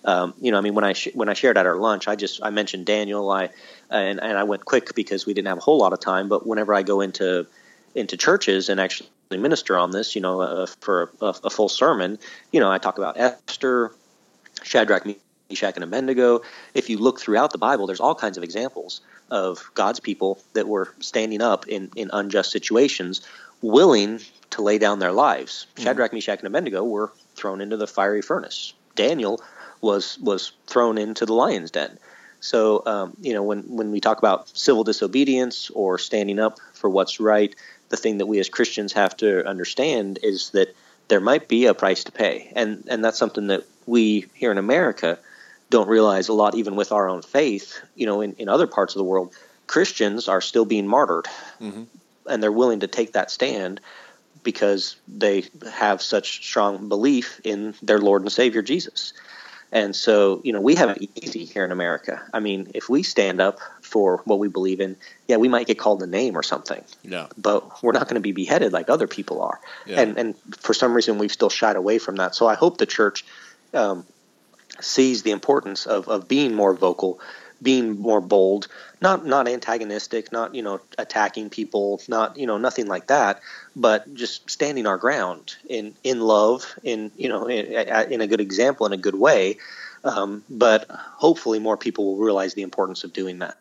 Um, 0.04 0.34
you 0.40 0.50
know, 0.50 0.58
I 0.58 0.60
mean, 0.60 0.74
when 0.74 0.84
I 0.84 0.94
sh- 0.94 1.14
when 1.14 1.28
I 1.28 1.34
shared 1.34 1.58
at 1.58 1.66
our 1.66 1.76
lunch, 1.76 2.08
I 2.08 2.16
just 2.16 2.40
I 2.42 2.50
mentioned 2.50 2.86
Daniel. 2.86 3.30
I 3.30 3.50
and 3.90 4.20
and 4.20 4.36
I 4.38 4.44
went 4.44 4.64
quick 4.64 4.94
because 4.94 5.26
we 5.26 5.34
didn't 5.34 5.48
have 5.48 5.58
a 5.58 5.62
whole 5.62 5.78
lot 5.78 5.92
of 5.92 6.00
time. 6.00 6.28
But 6.28 6.46
whenever 6.46 6.74
I 6.74 6.82
go 6.82 7.00
into 7.00 7.46
into 7.94 8.16
churches 8.16 8.68
and 8.68 8.80
actually 8.80 9.08
minister 9.30 9.76
on 9.76 9.90
this, 9.90 10.14
you 10.14 10.20
know, 10.20 10.40
uh, 10.40 10.66
for 10.80 11.10
a, 11.20 11.34
a, 11.44 11.50
full 11.50 11.68
sermon, 11.68 12.18
you 12.52 12.60
know, 12.60 12.70
I 12.70 12.78
talk 12.78 12.98
about 12.98 13.18
Esther, 13.18 13.92
Shadrach, 14.62 15.06
Meshach, 15.50 15.74
and 15.74 15.84
Abednego. 15.84 16.40
If 16.74 16.88
you 16.88 16.98
look 16.98 17.20
throughout 17.20 17.52
the 17.52 17.58
Bible, 17.58 17.86
there's 17.86 18.00
all 18.00 18.14
kinds 18.14 18.38
of 18.38 18.44
examples 18.44 19.00
of 19.30 19.70
God's 19.74 20.00
people 20.00 20.40
that 20.54 20.66
were 20.66 20.94
standing 21.00 21.42
up 21.42 21.68
in, 21.68 21.90
in 21.94 22.10
unjust 22.12 22.50
situations, 22.50 23.20
willing 23.60 24.20
to 24.50 24.62
lay 24.62 24.78
down 24.78 24.98
their 24.98 25.12
lives. 25.12 25.66
Mm-hmm. 25.74 25.84
Shadrach, 25.84 26.12
Meshach, 26.12 26.38
and 26.38 26.46
Abednego 26.46 26.84
were 26.84 27.12
thrown 27.34 27.60
into 27.60 27.76
the 27.76 27.86
fiery 27.86 28.22
furnace. 28.22 28.72
Daniel 28.94 29.40
was 29.80 30.18
was 30.18 30.52
thrown 30.66 30.98
into 30.98 31.24
the 31.24 31.32
lion's 31.32 31.70
den. 31.70 31.98
So 32.40 32.82
um, 32.86 33.16
you 33.20 33.32
know 33.32 33.42
when 33.42 33.62
when 33.62 33.90
we 33.90 34.00
talk 34.00 34.18
about 34.18 34.48
civil 34.56 34.84
disobedience 34.84 35.70
or 35.70 35.98
standing 35.98 36.38
up 36.38 36.58
for 36.72 36.90
what's 36.90 37.20
right, 37.20 37.54
the 37.88 37.96
thing 37.96 38.18
that 38.18 38.26
we 38.26 38.38
as 38.38 38.48
Christians 38.48 38.92
have 38.92 39.16
to 39.18 39.46
understand 39.46 40.18
is 40.22 40.50
that 40.50 40.74
there 41.08 41.20
might 41.20 41.48
be 41.48 41.66
a 41.66 41.74
price 41.74 42.04
to 42.04 42.12
pay, 42.12 42.52
and 42.54 42.84
and 42.88 43.04
that's 43.04 43.18
something 43.18 43.48
that 43.48 43.64
we 43.86 44.26
here 44.34 44.52
in 44.52 44.58
America 44.58 45.18
don't 45.70 45.88
realize 45.88 46.28
a 46.28 46.32
lot, 46.32 46.54
even 46.54 46.76
with 46.76 46.92
our 46.92 47.08
own 47.08 47.22
faith. 47.22 47.80
You 47.94 48.06
know, 48.06 48.20
in, 48.20 48.34
in 48.34 48.48
other 48.48 48.66
parts 48.66 48.94
of 48.94 48.98
the 48.98 49.04
world, 49.04 49.34
Christians 49.66 50.28
are 50.28 50.40
still 50.40 50.64
being 50.64 50.86
martyred, 50.86 51.26
mm-hmm. 51.60 51.84
and 52.26 52.42
they're 52.42 52.52
willing 52.52 52.80
to 52.80 52.86
take 52.86 53.12
that 53.12 53.30
stand 53.30 53.80
because 54.42 54.96
they 55.08 55.44
have 55.72 56.00
such 56.00 56.44
strong 56.46 56.88
belief 56.88 57.40
in 57.44 57.74
their 57.82 57.98
Lord 57.98 58.22
and 58.22 58.32
Savior 58.32 58.62
Jesus. 58.62 59.12
And 59.70 59.94
so, 59.94 60.40
you 60.44 60.52
know, 60.52 60.60
we 60.60 60.76
have 60.76 60.90
it 60.90 61.10
easy 61.14 61.44
here 61.44 61.64
in 61.64 61.72
America. 61.72 62.22
I 62.32 62.40
mean, 62.40 62.70
if 62.74 62.88
we 62.88 63.02
stand 63.02 63.40
up 63.40 63.60
for 63.88 64.20
what 64.24 64.38
we 64.38 64.48
believe 64.48 64.80
in, 64.80 64.96
yeah, 65.26 65.36
we 65.36 65.48
might 65.48 65.66
get 65.66 65.78
called 65.78 66.02
a 66.02 66.06
name 66.06 66.36
or 66.36 66.42
something. 66.42 66.84
Yeah. 67.02 67.26
But 67.36 67.82
we're 67.82 67.92
not 67.92 68.04
going 68.04 68.14
to 68.14 68.20
be 68.20 68.32
beheaded 68.32 68.72
like 68.72 68.90
other 68.90 69.06
people 69.06 69.42
are. 69.42 69.60
Yeah. 69.86 70.00
And 70.00 70.18
and 70.18 70.34
for 70.58 70.74
some 70.74 70.94
reason 70.94 71.18
we've 71.18 71.32
still 71.32 71.50
shied 71.50 71.76
away 71.76 71.98
from 71.98 72.16
that. 72.16 72.34
So 72.34 72.46
I 72.46 72.54
hope 72.54 72.78
the 72.78 72.86
church 72.86 73.24
um, 73.74 74.04
sees 74.80 75.22
the 75.22 75.30
importance 75.30 75.86
of, 75.86 76.08
of 76.08 76.28
being 76.28 76.54
more 76.54 76.74
vocal, 76.74 77.18
being 77.62 77.98
more 77.98 78.20
bold, 78.20 78.68
not 79.00 79.24
not 79.26 79.48
antagonistic, 79.48 80.30
not 80.32 80.54
you 80.54 80.62
know 80.62 80.80
attacking 80.98 81.50
people, 81.50 82.00
not 82.08 82.36
you 82.36 82.46
know 82.46 82.58
nothing 82.58 82.86
like 82.86 83.06
that, 83.08 83.40
but 83.74 84.12
just 84.14 84.50
standing 84.50 84.86
our 84.86 84.98
ground 84.98 85.56
in 85.68 85.94
in 86.04 86.20
love, 86.20 86.74
in 86.82 87.10
you 87.16 87.28
know 87.28 87.46
in, 87.46 87.66
in 88.12 88.20
a 88.20 88.26
good 88.26 88.40
example, 88.40 88.86
in 88.86 88.92
a 88.92 88.98
good 88.98 89.16
way. 89.16 89.56
Um, 90.04 90.44
but 90.48 90.86
hopefully, 90.88 91.58
more 91.58 91.76
people 91.76 92.04
will 92.04 92.24
realize 92.24 92.54
the 92.54 92.62
importance 92.62 93.04
of 93.04 93.12
doing 93.12 93.40
that. 93.40 93.56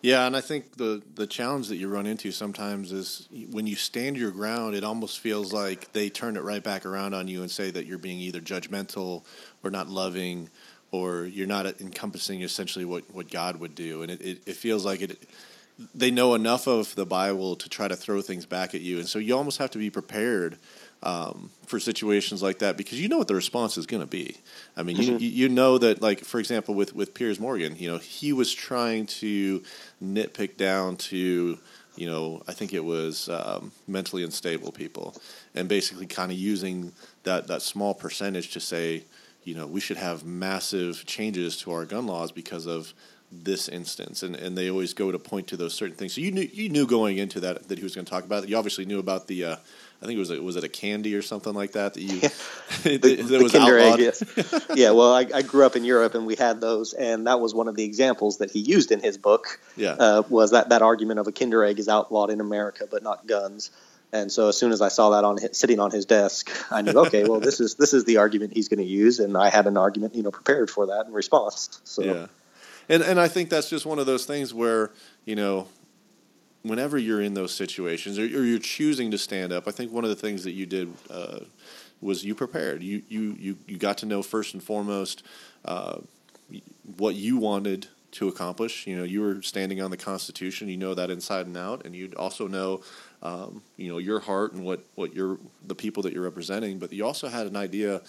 Yeah, 0.00 0.26
and 0.26 0.36
I 0.36 0.40
think 0.40 0.76
the 0.76 1.02
the 1.16 1.26
challenge 1.26 1.68
that 1.68 1.76
you 1.76 1.88
run 1.88 2.06
into 2.06 2.30
sometimes 2.30 2.92
is 2.92 3.28
when 3.50 3.66
you 3.66 3.74
stand 3.74 4.16
your 4.16 4.30
ground, 4.30 4.76
it 4.76 4.84
almost 4.84 5.18
feels 5.18 5.52
like 5.52 5.92
they 5.92 6.08
turn 6.08 6.36
it 6.36 6.42
right 6.42 6.62
back 6.62 6.86
around 6.86 7.14
on 7.14 7.26
you 7.26 7.42
and 7.42 7.50
say 7.50 7.70
that 7.72 7.86
you're 7.86 7.98
being 7.98 8.18
either 8.18 8.40
judgmental 8.40 9.24
or 9.64 9.70
not 9.70 9.88
loving 9.88 10.50
or 10.92 11.24
you're 11.24 11.48
not 11.48 11.80
encompassing 11.80 12.42
essentially 12.42 12.84
what, 12.84 13.12
what 13.12 13.30
God 13.30 13.60
would 13.60 13.74
do. 13.74 14.02
And 14.02 14.10
it, 14.10 14.20
it, 14.22 14.42
it 14.46 14.56
feels 14.56 14.84
like 14.84 15.02
it 15.02 15.28
they 15.94 16.10
know 16.10 16.34
enough 16.34 16.66
of 16.66 16.94
the 16.94 17.06
Bible 17.06 17.56
to 17.56 17.68
try 17.68 17.88
to 17.88 17.96
throw 17.96 18.20
things 18.20 18.46
back 18.46 18.74
at 18.74 18.80
you. 18.80 18.98
And 18.98 19.08
so 19.08 19.18
you 19.18 19.36
almost 19.36 19.58
have 19.58 19.70
to 19.72 19.78
be 19.78 19.90
prepared 19.90 20.58
um, 21.02 21.50
for 21.66 21.78
situations 21.78 22.42
like 22.42 22.58
that 22.58 22.76
because 22.76 23.00
you 23.00 23.08
know 23.08 23.18
what 23.18 23.28
the 23.28 23.34
response 23.34 23.78
is 23.78 23.86
going 23.86 24.02
to 24.02 24.08
be. 24.08 24.36
I 24.76 24.82
mean, 24.82 24.96
mm-hmm. 24.96 25.18
you, 25.18 25.28
you 25.28 25.48
know 25.48 25.78
that, 25.78 26.02
like 26.02 26.20
for 26.20 26.40
example, 26.40 26.74
with 26.74 26.94
with 26.94 27.14
Piers 27.14 27.38
Morgan, 27.38 27.76
you 27.76 27.90
know, 27.90 27.98
he 27.98 28.32
was 28.32 28.52
trying 28.52 29.06
to 29.06 29.62
nitpick 30.02 30.56
down 30.56 30.96
to 30.96 31.58
you 31.98 32.06
know, 32.06 32.42
I 32.46 32.52
think 32.52 32.72
it 32.72 32.84
was 32.84 33.28
um, 33.28 33.72
mentally 33.88 34.22
unstable 34.22 34.70
people, 34.70 35.16
and 35.54 35.68
basically 35.68 36.06
kind 36.06 36.30
of 36.30 36.38
using 36.38 36.92
that 37.24 37.48
that 37.48 37.60
small 37.60 37.92
percentage 37.92 38.52
to 38.52 38.60
say, 38.60 39.04
you 39.42 39.54
know, 39.54 39.66
we 39.66 39.80
should 39.80 39.96
have 39.96 40.24
massive 40.24 41.04
changes 41.06 41.56
to 41.58 41.72
our 41.72 41.84
gun 41.84 42.06
laws 42.06 42.30
because 42.30 42.66
of 42.66 42.94
this 43.32 43.68
instance, 43.68 44.22
and, 44.22 44.36
and 44.36 44.56
they 44.56 44.70
always 44.70 44.94
go 44.94 45.10
to 45.10 45.18
point 45.18 45.48
to 45.48 45.56
those 45.56 45.74
certain 45.74 45.96
things. 45.96 46.14
So 46.14 46.20
you 46.20 46.30
knew 46.30 46.48
you 46.52 46.68
knew 46.68 46.86
going 46.86 47.18
into 47.18 47.40
that 47.40 47.68
that 47.68 47.78
he 47.78 47.84
was 47.84 47.94
going 47.94 48.04
to 48.04 48.10
talk 48.10 48.24
about 48.24 48.44
it. 48.44 48.48
You 48.48 48.56
obviously 48.56 48.84
knew 48.84 49.00
about 49.00 49.26
the 49.26 49.44
uh, 49.44 49.56
I 50.00 50.06
think 50.06 50.16
it 50.16 50.20
was 50.20 50.30
a, 50.30 50.40
was 50.40 50.54
it 50.54 50.62
a 50.62 50.68
candy 50.68 51.16
or 51.16 51.22
something 51.22 51.52
like 51.52 51.72
that 51.72 51.94
that 51.94 52.00
you 52.00 52.20
the, 52.84 53.16
that 53.16 53.42
was 53.42 53.52
Kinder 53.52 53.78
outlawed. 53.78 54.00
Egg, 54.00 54.14
yes. 54.36 54.66
yeah, 54.74 54.90
well, 54.90 55.12
I, 55.12 55.26
I, 55.34 55.42
grew 55.42 55.66
up 55.66 55.74
in 55.74 55.84
Europe 55.84 56.14
and 56.14 56.24
we 56.24 56.36
had 56.36 56.60
those, 56.60 56.92
and 56.92 57.26
that 57.26 57.40
was 57.40 57.52
one 57.52 57.66
of 57.66 57.74
the 57.74 57.82
examples 57.82 58.38
that 58.38 58.50
he 58.50 58.60
used 58.60 58.92
in 58.92 59.00
his 59.00 59.18
book. 59.18 59.60
Yeah, 59.76 59.96
uh, 59.98 60.22
was 60.28 60.52
that 60.52 60.68
that 60.68 60.82
argument 60.82 61.18
of 61.18 61.26
a 61.26 61.32
Kinder 61.32 61.64
Egg 61.64 61.80
is 61.80 61.88
outlawed 61.88 62.30
in 62.30 62.40
America, 62.40 62.86
but 62.88 63.02
not 63.02 63.26
guns. 63.26 63.72
And 64.12 64.32
so 64.32 64.48
as 64.48 64.56
soon 64.56 64.72
as 64.72 64.80
I 64.80 64.88
saw 64.88 65.10
that 65.10 65.24
on 65.24 65.38
sitting 65.52 65.80
on 65.80 65.90
his 65.90 66.06
desk, 66.06 66.48
I 66.70 66.80
knew 66.80 66.92
okay, 66.92 67.24
well 67.24 67.40
this 67.40 67.58
is 67.60 67.74
this 67.74 67.92
is 67.92 68.04
the 68.04 68.18
argument 68.18 68.52
he's 68.54 68.68
going 68.68 68.78
to 68.78 68.86
use, 68.86 69.18
and 69.18 69.36
I 69.36 69.50
had 69.50 69.66
an 69.66 69.76
argument 69.76 70.14
you 70.14 70.22
know 70.22 70.30
prepared 70.30 70.70
for 70.70 70.86
that 70.86 71.06
in 71.06 71.12
response. 71.12 71.80
So. 71.82 72.02
Yeah, 72.02 72.26
and 72.88 73.02
and 73.02 73.18
I 73.18 73.26
think 73.26 73.50
that's 73.50 73.68
just 73.68 73.84
one 73.84 73.98
of 73.98 74.06
those 74.06 74.26
things 74.26 74.54
where 74.54 74.92
you 75.24 75.34
know 75.34 75.66
whenever 76.62 76.98
you're 76.98 77.20
in 77.20 77.34
those 77.34 77.54
situations 77.54 78.18
or, 78.18 78.26
you're 78.26 78.58
choosing 78.58 79.10
to 79.10 79.18
stand 79.18 79.52
up, 79.52 79.68
I 79.68 79.70
think 79.70 79.92
one 79.92 80.04
of 80.04 80.10
the 80.10 80.16
things 80.16 80.44
that 80.44 80.52
you 80.52 80.66
did 80.66 80.92
uh, 81.10 81.40
was 82.00 82.24
you 82.24 82.34
prepared. 82.34 82.82
You, 82.82 83.02
you 83.08 83.36
you 83.38 83.58
you 83.66 83.76
got 83.76 83.98
to 83.98 84.06
know 84.06 84.22
first 84.22 84.54
and 84.54 84.62
foremost 84.62 85.22
uh, 85.64 85.98
what 86.96 87.14
you 87.14 87.36
wanted 87.36 87.88
to 88.10 88.28
accomplish. 88.28 88.86
You 88.86 88.96
know, 88.96 89.04
you 89.04 89.20
were 89.20 89.42
standing 89.42 89.80
on 89.82 89.90
the 89.90 89.96
Constitution. 89.96 90.68
You 90.68 90.76
know 90.76 90.94
that 90.94 91.10
inside 91.10 91.46
and 91.46 91.56
out, 91.56 91.84
and 91.84 91.94
you 91.94 92.12
also 92.16 92.46
know, 92.46 92.82
um, 93.22 93.62
you 93.76 93.88
know, 93.88 93.98
your 93.98 94.20
heart 94.20 94.52
and 94.52 94.64
what 94.64 94.84
what 94.94 95.14
you're 95.14 95.38
the 95.66 95.74
people 95.74 96.02
that 96.04 96.12
you're 96.12 96.22
representing. 96.22 96.78
But 96.78 96.92
you 96.92 97.04
also 97.04 97.28
had 97.28 97.46
an 97.46 97.56
idea 97.56 98.02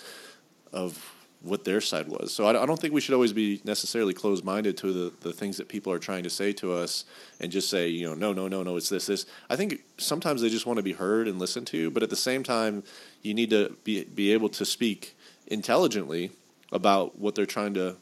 of 0.72 1.19
what 1.42 1.64
their 1.64 1.80
side 1.80 2.08
was. 2.08 2.34
So 2.34 2.46
I, 2.46 2.62
I 2.62 2.66
don't 2.66 2.80
think 2.80 2.94
we 2.94 3.02
should 3.02 3.14
always 3.14 3.34
be 3.34 3.62
necessarily 3.64 4.14
closed 4.14 4.44
minded 4.44 4.78
to 4.78 4.92
the, 4.92 5.14
the 5.22 5.34
things 5.34 5.58
that 5.58 5.70
people 5.70 5.94
are 5.94 6.00
trying 6.00 6.24
to 6.24 6.30
say 6.30 6.52
to 6.54 6.74
us 6.74 7.06
and 7.40 7.52
just 7.52 7.70
say, 7.70 7.88
you 7.88 8.06
know, 8.06 8.14
no, 8.14 8.34
no, 8.34 8.48
no, 8.48 8.64
no, 8.64 8.76
it's 8.76 8.90
this, 8.90 9.06
this. 9.06 9.26
I 9.50 9.56
think 9.56 9.84
sometimes 9.98 10.42
they 10.42 10.50
just 10.50 10.66
want 10.66 10.78
to 10.78 10.84
be 10.84 10.94
heard 10.94 11.28
and 11.28 11.40
listened 11.40 11.68
to, 11.68 11.92
but 11.92 12.04
at 12.04 12.10
the 12.10 12.16
same 12.16 12.44
time, 12.44 12.84
you 13.22 13.34
need 13.34 13.50
to 13.52 13.76
be, 13.84 14.04
be 14.04 14.34
able 14.34 14.50
to 14.50 14.66
speak 14.66 15.16
intelligently 15.48 16.32
about 16.72 17.18
what 17.18 17.36
they're 17.36 17.46
trying 17.46 17.74
to 17.76 17.96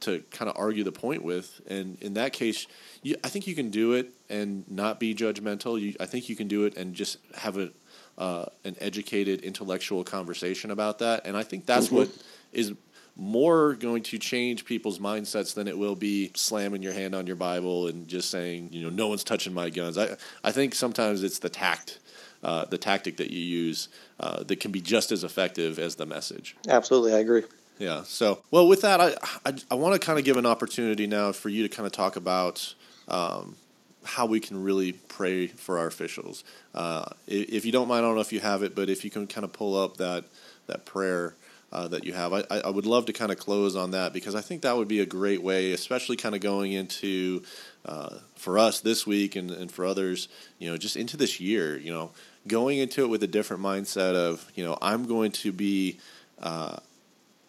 to 0.00 0.20
kind 0.30 0.50
of 0.50 0.56
argue 0.56 0.82
the 0.82 0.90
point 0.90 1.22
with. 1.22 1.60
And 1.66 1.98
in 2.00 2.14
that 2.14 2.32
case, 2.32 2.66
you, 3.02 3.16
I 3.22 3.28
think 3.28 3.46
you 3.46 3.54
can 3.54 3.68
do 3.68 3.92
it 3.92 4.10
and 4.30 4.64
not 4.70 4.98
be 4.98 5.14
judgmental. 5.14 5.78
You, 5.78 5.94
I 6.00 6.06
think 6.06 6.30
you 6.30 6.36
can 6.36 6.48
do 6.48 6.64
it 6.64 6.74
and 6.78 6.94
just 6.94 7.18
have 7.36 7.58
a 7.58 7.70
uh, 8.18 8.44
an 8.64 8.76
educated 8.80 9.40
intellectual 9.40 10.04
conversation 10.04 10.70
about 10.70 10.98
that. 10.98 11.26
And 11.26 11.36
I 11.36 11.42
think 11.42 11.64
that's 11.64 11.86
mm-hmm. 11.86 11.96
what 11.96 12.10
is 12.52 12.72
more 13.16 13.74
going 13.74 14.02
to 14.02 14.18
change 14.18 14.64
people's 14.64 14.98
mindsets 14.98 15.54
than 15.54 15.68
it 15.68 15.76
will 15.76 15.94
be 15.94 16.30
slamming 16.34 16.82
your 16.82 16.92
hand 16.92 17.14
on 17.14 17.26
your 17.26 17.36
Bible 17.36 17.88
and 17.88 18.08
just 18.08 18.30
saying, 18.30 18.70
you 18.72 18.82
know, 18.82 18.88
no 18.88 19.08
one's 19.08 19.24
touching 19.24 19.52
my 19.52 19.68
guns. 19.68 19.98
I, 19.98 20.16
I 20.42 20.52
think 20.52 20.74
sometimes 20.74 21.22
it's 21.22 21.38
the 21.38 21.50
tact, 21.50 21.98
uh, 22.42 22.64
the 22.64 22.78
tactic 22.78 23.18
that 23.18 23.30
you 23.30 23.40
use 23.40 23.88
uh, 24.20 24.42
that 24.44 24.60
can 24.60 24.70
be 24.70 24.80
just 24.80 25.12
as 25.12 25.22
effective 25.22 25.78
as 25.78 25.96
the 25.96 26.06
message. 26.06 26.56
Absolutely, 26.68 27.12
I 27.12 27.18
agree. 27.18 27.42
Yeah. 27.78 28.02
So, 28.04 28.42
well, 28.50 28.68
with 28.68 28.82
that, 28.82 29.00
I 29.00 29.14
I, 29.44 29.54
I 29.70 29.74
want 29.74 30.00
to 30.00 30.04
kind 30.04 30.18
of 30.18 30.24
give 30.24 30.36
an 30.36 30.46
opportunity 30.46 31.06
now 31.06 31.32
for 31.32 31.48
you 31.48 31.66
to 31.66 31.74
kind 31.74 31.86
of 31.86 31.92
talk 31.92 32.16
about 32.16 32.74
um, 33.08 33.56
how 34.04 34.26
we 34.26 34.40
can 34.40 34.62
really 34.62 34.92
pray 34.92 35.46
for 35.46 35.78
our 35.78 35.86
officials. 35.86 36.44
Uh, 36.74 37.06
if 37.26 37.64
you 37.64 37.72
don't 37.72 37.88
mind, 37.88 38.04
I 38.04 38.08
don't 38.08 38.14
know 38.14 38.20
if 38.20 38.32
you 38.32 38.40
have 38.40 38.62
it, 38.62 38.74
but 38.74 38.88
if 38.88 39.04
you 39.04 39.10
can 39.10 39.26
kind 39.26 39.44
of 39.44 39.52
pull 39.52 39.76
up 39.76 39.96
that 39.96 40.24
that 40.66 40.84
prayer 40.84 41.34
uh, 41.72 41.88
that 41.88 42.04
you 42.04 42.12
have. 42.12 42.32
I, 42.32 42.44
I 42.50 42.70
would 42.70 42.86
love 42.86 43.06
to 43.06 43.12
kind 43.12 43.30
of 43.30 43.38
close 43.38 43.76
on 43.76 43.92
that 43.92 44.12
because 44.12 44.34
I 44.34 44.40
think 44.40 44.62
that 44.62 44.76
would 44.76 44.88
be 44.88 45.00
a 45.00 45.06
great 45.06 45.42
way, 45.42 45.72
especially 45.72 46.16
kind 46.16 46.34
of 46.34 46.40
going 46.40 46.72
into 46.72 47.42
uh, 47.84 48.16
for 48.34 48.58
us 48.58 48.80
this 48.80 49.06
week 49.06 49.36
and, 49.36 49.50
and 49.50 49.70
for 49.70 49.84
others, 49.84 50.28
you 50.58 50.70
know, 50.70 50.76
just 50.76 50.96
into 50.96 51.16
this 51.16 51.40
year, 51.40 51.76
you 51.78 51.92
know, 51.92 52.10
going 52.46 52.78
into 52.78 53.04
it 53.04 53.08
with 53.08 53.22
a 53.22 53.28
different 53.28 53.62
mindset 53.62 54.14
of, 54.14 54.50
you 54.54 54.64
know, 54.64 54.76
I'm 54.82 55.06
going 55.06 55.32
to 55.32 55.52
be 55.52 55.98
uh, 56.40 56.78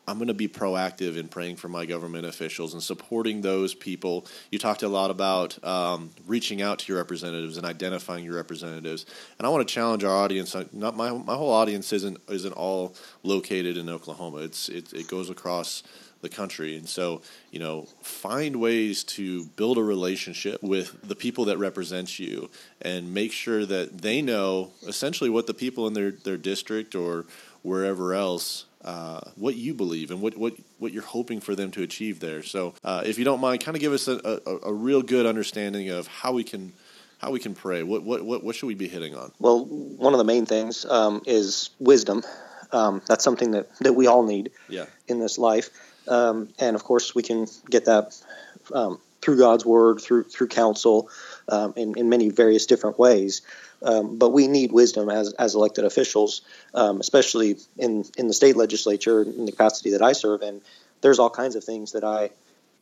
I'm 0.07 0.17
going 0.17 0.27
to 0.27 0.33
be 0.33 0.47
proactive 0.47 1.15
in 1.15 1.27
praying 1.27 1.57
for 1.57 1.67
my 1.67 1.85
government 1.85 2.25
officials 2.25 2.73
and 2.73 2.81
supporting 2.81 3.41
those 3.41 3.73
people. 3.73 4.25
You 4.49 4.59
talked 4.59 4.83
a 4.83 4.87
lot 4.87 5.11
about 5.11 5.63
um, 5.63 6.09
reaching 6.25 6.61
out 6.61 6.79
to 6.79 6.91
your 6.91 6.97
representatives 6.97 7.57
and 7.57 7.65
identifying 7.65 8.25
your 8.25 8.35
representatives. 8.35 9.05
And 9.37 9.45
I 9.45 9.49
want 9.49 9.67
to 9.67 9.73
challenge 9.73 10.03
our 10.03 10.15
audience. 10.15 10.55
Not 10.73 10.97
my 10.97 11.11
my 11.11 11.35
whole 11.35 11.51
audience 11.51 11.93
isn't 11.93 12.19
isn't 12.29 12.53
all 12.53 12.95
located 13.23 13.77
in 13.77 13.89
Oklahoma. 13.89 14.39
It's 14.39 14.69
it, 14.69 14.91
it 14.91 15.07
goes 15.07 15.29
across 15.29 15.83
the 16.21 16.29
country. 16.29 16.77
And 16.77 16.87
so, 16.87 17.21
you 17.51 17.59
know, 17.59 17.87
find 18.01 18.57
ways 18.57 19.03
to 19.03 19.45
build 19.45 19.77
a 19.77 19.83
relationship 19.83 20.61
with 20.61 21.01
the 21.07 21.15
people 21.15 21.45
that 21.45 21.57
represent 21.57 22.19
you 22.19 22.49
and 22.81 23.13
make 23.13 23.31
sure 23.31 23.65
that 23.65 24.01
they 24.01 24.21
know 24.21 24.71
essentially 24.87 25.29
what 25.29 25.47
the 25.47 25.53
people 25.53 25.87
in 25.87 25.93
their, 25.93 26.11
their 26.11 26.37
district 26.37 26.95
or 26.95 27.25
wherever 27.63 28.13
else 28.13 28.65
uh, 28.83 29.21
what 29.35 29.55
you 29.55 29.73
believe 29.73 30.11
and 30.11 30.21
what, 30.21 30.37
what, 30.37 30.53
what 30.79 30.91
you're 30.91 31.03
hoping 31.03 31.39
for 31.39 31.55
them 31.55 31.71
to 31.71 31.83
achieve 31.83 32.19
there. 32.19 32.43
So, 32.43 32.73
uh, 32.83 33.03
if 33.05 33.19
you 33.19 33.25
don't 33.25 33.39
mind, 33.39 33.63
kind 33.63 33.75
of 33.75 33.81
give 33.81 33.93
us 33.93 34.07
a, 34.07 34.39
a, 34.45 34.69
a, 34.69 34.73
real 34.73 35.01
good 35.01 35.25
understanding 35.25 35.89
of 35.89 36.07
how 36.07 36.33
we 36.33 36.43
can 36.43 36.73
how 37.19 37.29
we 37.29 37.39
can 37.39 37.53
pray. 37.53 37.83
What, 37.83 38.03
what 38.03 38.23
what 38.23 38.43
what 38.43 38.55
should 38.55 38.65
we 38.65 38.75
be 38.75 38.87
hitting 38.87 39.15
on? 39.15 39.31
Well, 39.39 39.65
one 39.65 40.13
of 40.13 40.17
the 40.17 40.23
main 40.23 40.45
things 40.45 40.85
um, 40.85 41.21
is 41.25 41.69
wisdom. 41.79 42.23
Um, 42.71 43.01
that's 43.05 43.23
something 43.23 43.51
that, 43.51 43.67
that 43.79 43.93
we 43.93 44.07
all 44.07 44.23
need 44.23 44.51
yeah. 44.69 44.85
in 45.07 45.19
this 45.19 45.37
life, 45.37 45.69
um, 46.07 46.49
and 46.57 46.75
of 46.75 46.83
course, 46.83 47.13
we 47.13 47.21
can 47.21 47.47
get 47.69 47.85
that 47.85 48.17
um, 48.73 48.99
through 49.21 49.37
God's 49.37 49.65
word, 49.65 50.01
through 50.01 50.23
through 50.23 50.47
counsel, 50.47 51.09
um, 51.49 51.73
in 51.75 51.97
in 51.97 52.09
many 52.09 52.29
various 52.29 52.65
different 52.65 52.97
ways. 52.97 53.41
Um, 53.83 54.17
but 54.17 54.29
we 54.29 54.47
need 54.47 54.71
wisdom 54.71 55.09
as, 55.09 55.33
as 55.33 55.55
elected 55.55 55.85
officials, 55.85 56.41
um, 56.73 56.99
especially 56.99 57.57
in, 57.77 58.05
in 58.17 58.27
the 58.27 58.33
state 58.33 58.55
legislature 58.55 59.23
in 59.23 59.45
the 59.45 59.51
capacity 59.51 59.91
that 59.91 60.01
I 60.01 60.11
serve 60.13 60.41
And 60.41 60.61
There's 61.01 61.19
all 61.19 61.31
kinds 61.31 61.55
of 61.55 61.63
things 61.63 61.93
that 61.93 62.03
I 62.03 62.29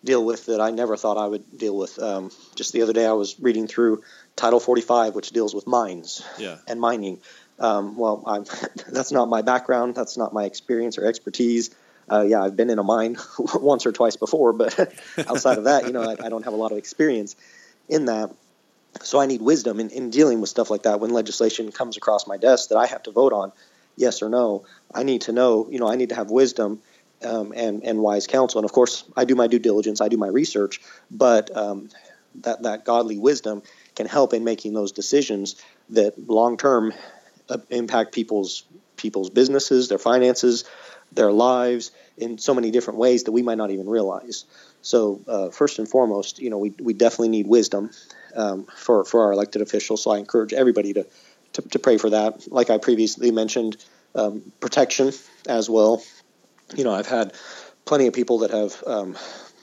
deal 0.03 0.23
with 0.23 0.45
that 0.47 0.61
I 0.61 0.71
never 0.71 0.97
thought 0.97 1.17
I 1.17 1.27
would 1.27 1.57
deal 1.57 1.75
with. 1.77 1.99
Um, 1.99 2.31
just 2.55 2.73
the 2.73 2.81
other 2.81 2.93
day, 2.93 3.05
I 3.05 3.13
was 3.13 3.39
reading 3.39 3.67
through 3.67 4.03
Title 4.35 4.59
45, 4.59 5.15
which 5.15 5.31
deals 5.31 5.53
with 5.53 5.67
mines 5.67 6.25
yeah. 6.37 6.57
and 6.67 6.79
mining. 6.79 7.19
Um, 7.59 7.97
well, 7.97 8.23
I'm, 8.25 8.45
that's 8.87 9.11
not 9.11 9.29
my 9.29 9.41
background. 9.41 9.95
That's 9.95 10.17
not 10.17 10.33
my 10.33 10.45
experience 10.45 10.97
or 10.97 11.05
expertise. 11.05 11.75
Uh, 12.11 12.21
yeah, 12.21 12.41
I've 12.41 12.55
been 12.55 12.69
in 12.69 12.79
a 12.79 12.83
mine 12.83 13.17
once 13.53 13.85
or 13.85 13.91
twice 13.91 14.15
before, 14.15 14.53
but 14.53 14.77
outside 15.27 15.57
of 15.57 15.65
that, 15.65 15.85
you 15.85 15.93
know, 15.93 16.01
I, 16.01 16.25
I 16.25 16.29
don't 16.29 16.43
have 16.43 16.53
a 16.53 16.57
lot 16.57 16.71
of 16.71 16.77
experience 16.77 17.35
in 17.87 18.05
that. 18.05 18.31
So 19.01 19.19
I 19.19 19.25
need 19.25 19.41
wisdom 19.41 19.79
in, 19.79 19.89
in 19.89 20.09
dealing 20.09 20.41
with 20.41 20.49
stuff 20.49 20.69
like 20.69 20.83
that 20.83 20.99
when 20.99 21.11
legislation 21.11 21.71
comes 21.71 21.97
across 21.97 22.27
my 22.27 22.37
desk 22.37 22.69
that 22.69 22.77
I 22.77 22.85
have 22.85 23.03
to 23.03 23.11
vote 23.11 23.33
on, 23.33 23.51
yes 23.95 24.21
or 24.21 24.29
no. 24.29 24.65
I 24.93 25.03
need 25.03 25.21
to 25.21 25.31
know, 25.31 25.67
you 25.69 25.79
know, 25.79 25.89
I 25.89 25.95
need 25.95 26.09
to 26.09 26.15
have 26.15 26.31
wisdom 26.31 26.81
um, 27.23 27.53
and 27.55 27.83
and 27.83 27.99
wise 27.99 28.27
counsel. 28.27 28.59
And 28.59 28.65
of 28.65 28.71
course, 28.71 29.03
I 29.15 29.25
do 29.25 29.35
my 29.35 29.47
due 29.47 29.59
diligence, 29.59 30.01
I 30.01 30.07
do 30.07 30.17
my 30.17 30.27
research, 30.27 30.81
but 31.11 31.55
um, 31.55 31.89
that 32.41 32.63
that 32.63 32.85
godly 32.85 33.17
wisdom 33.17 33.63
can 33.95 34.07
help 34.07 34.33
in 34.33 34.43
making 34.43 34.73
those 34.73 34.91
decisions 34.91 35.55
that 35.89 36.29
long 36.29 36.57
term 36.57 36.93
uh, 37.49 37.57
impact 37.69 38.13
people's 38.13 38.63
people's 38.95 39.29
businesses, 39.29 39.87
their 39.87 39.97
finances, 39.97 40.65
their 41.11 41.31
lives 41.31 41.91
in 42.17 42.37
so 42.37 42.53
many 42.53 42.71
different 42.71 42.99
ways 42.99 43.23
that 43.23 43.31
we 43.31 43.41
might 43.41 43.57
not 43.57 43.71
even 43.71 43.87
realize. 43.87 44.45
So 44.81 45.21
uh, 45.27 45.49
first 45.49 45.79
and 45.79 45.87
foremost, 45.87 46.39
you 46.39 46.49
know, 46.49 46.57
we, 46.57 46.73
we 46.79 46.93
definitely 46.93 47.29
need 47.29 47.47
wisdom 47.47 47.91
um, 48.35 48.65
for 48.65 49.03
for 49.03 49.25
our 49.25 49.31
elected 49.31 49.61
officials. 49.61 50.03
So 50.03 50.11
I 50.11 50.17
encourage 50.17 50.53
everybody 50.53 50.93
to, 50.93 51.05
to, 51.53 51.61
to 51.61 51.79
pray 51.79 51.97
for 51.97 52.09
that. 52.09 52.51
Like 52.51 52.69
I 52.69 52.77
previously 52.77 53.31
mentioned, 53.31 53.77
um, 54.15 54.51
protection 54.59 55.11
as 55.47 55.69
well. 55.69 56.03
You 56.75 56.83
know, 56.83 56.93
I've 56.93 57.07
had 57.07 57.33
plenty 57.85 58.07
of 58.07 58.13
people 58.13 58.39
that 58.39 58.51
have, 58.51 58.83
um, 58.85 59.17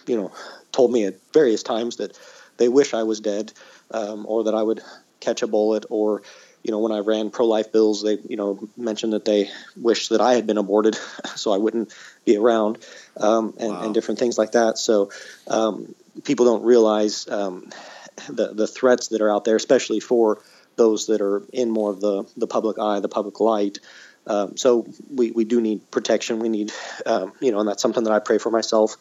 you 0.07 0.17
know, 0.17 0.33
told 0.73 0.93
me 0.93 1.05
at 1.05 1.15
various 1.33 1.63
times 1.63 1.97
that 1.97 2.19
they 2.57 2.69
wish 2.69 2.95
I 2.95 3.05
was 3.05 3.21
dead 3.21 3.53
um, 3.91 4.27
or 4.29 4.45
that 4.45 4.55
I 4.55 4.63
would 4.63 4.81
catch 5.21 5.43
a 5.43 5.47
bullet 5.47 5.87
or 5.91 6.23
you 6.67 6.73
know, 6.73 6.81
when 6.81 6.91
I 6.91 6.99
ran 6.99 7.31
pro-life 7.31 7.71
bills, 7.71 8.03
they, 8.03 8.19
you 8.29 8.37
know, 8.37 8.59
mentioned 8.77 9.13
that 9.13 9.25
they 9.25 9.51
wished 9.81 10.11
that 10.11 10.21
I 10.21 10.35
had 10.35 10.49
been 10.49 10.59
aborted, 10.59 10.97
so 11.37 11.53
I 11.53 11.59
wouldn't 11.59 11.95
be 12.25 12.37
around, 12.37 12.79
um, 13.17 13.55
and, 13.61 13.71
wow. 13.71 13.83
and, 13.83 13.95
different 13.95 14.19
things 14.19 14.37
like 14.37 14.51
that. 14.53 14.77
So 14.77 15.13
um, 15.47 15.95
people 16.25 16.45
don't 16.45 16.65
realize 16.65 17.29
um, 17.29 17.71
the 18.29 18.53
the 18.55 18.67
threats 18.67 19.09
that 19.09 19.21
are 19.21 19.31
out 19.31 19.45
there, 19.45 19.57
especially 19.57 20.01
for 20.01 20.43
those 20.77 21.07
that 21.07 21.21
are 21.21 21.43
in 21.53 21.71
more 21.71 21.91
of 21.91 22.01
the 22.01 22.25
the 22.37 22.47
public 22.47 22.79
eye, 22.79 23.01
the 23.01 23.09
public 23.09 23.41
light. 23.41 23.79
Um, 24.29 24.57
so 24.57 24.89
we, 25.09 25.31
we 25.31 25.45
do 25.45 25.61
need 25.61 25.89
protection. 25.93 26.41
We 26.41 26.49
need, 26.49 26.73
um, 27.07 27.33
you 27.41 27.53
know, 27.53 27.61
and 27.61 27.69
that's 27.69 27.81
something 27.81 28.03
that 28.03 28.13
I 28.13 28.19
pray 28.19 28.39
for 28.39 28.51
myself 28.51 28.97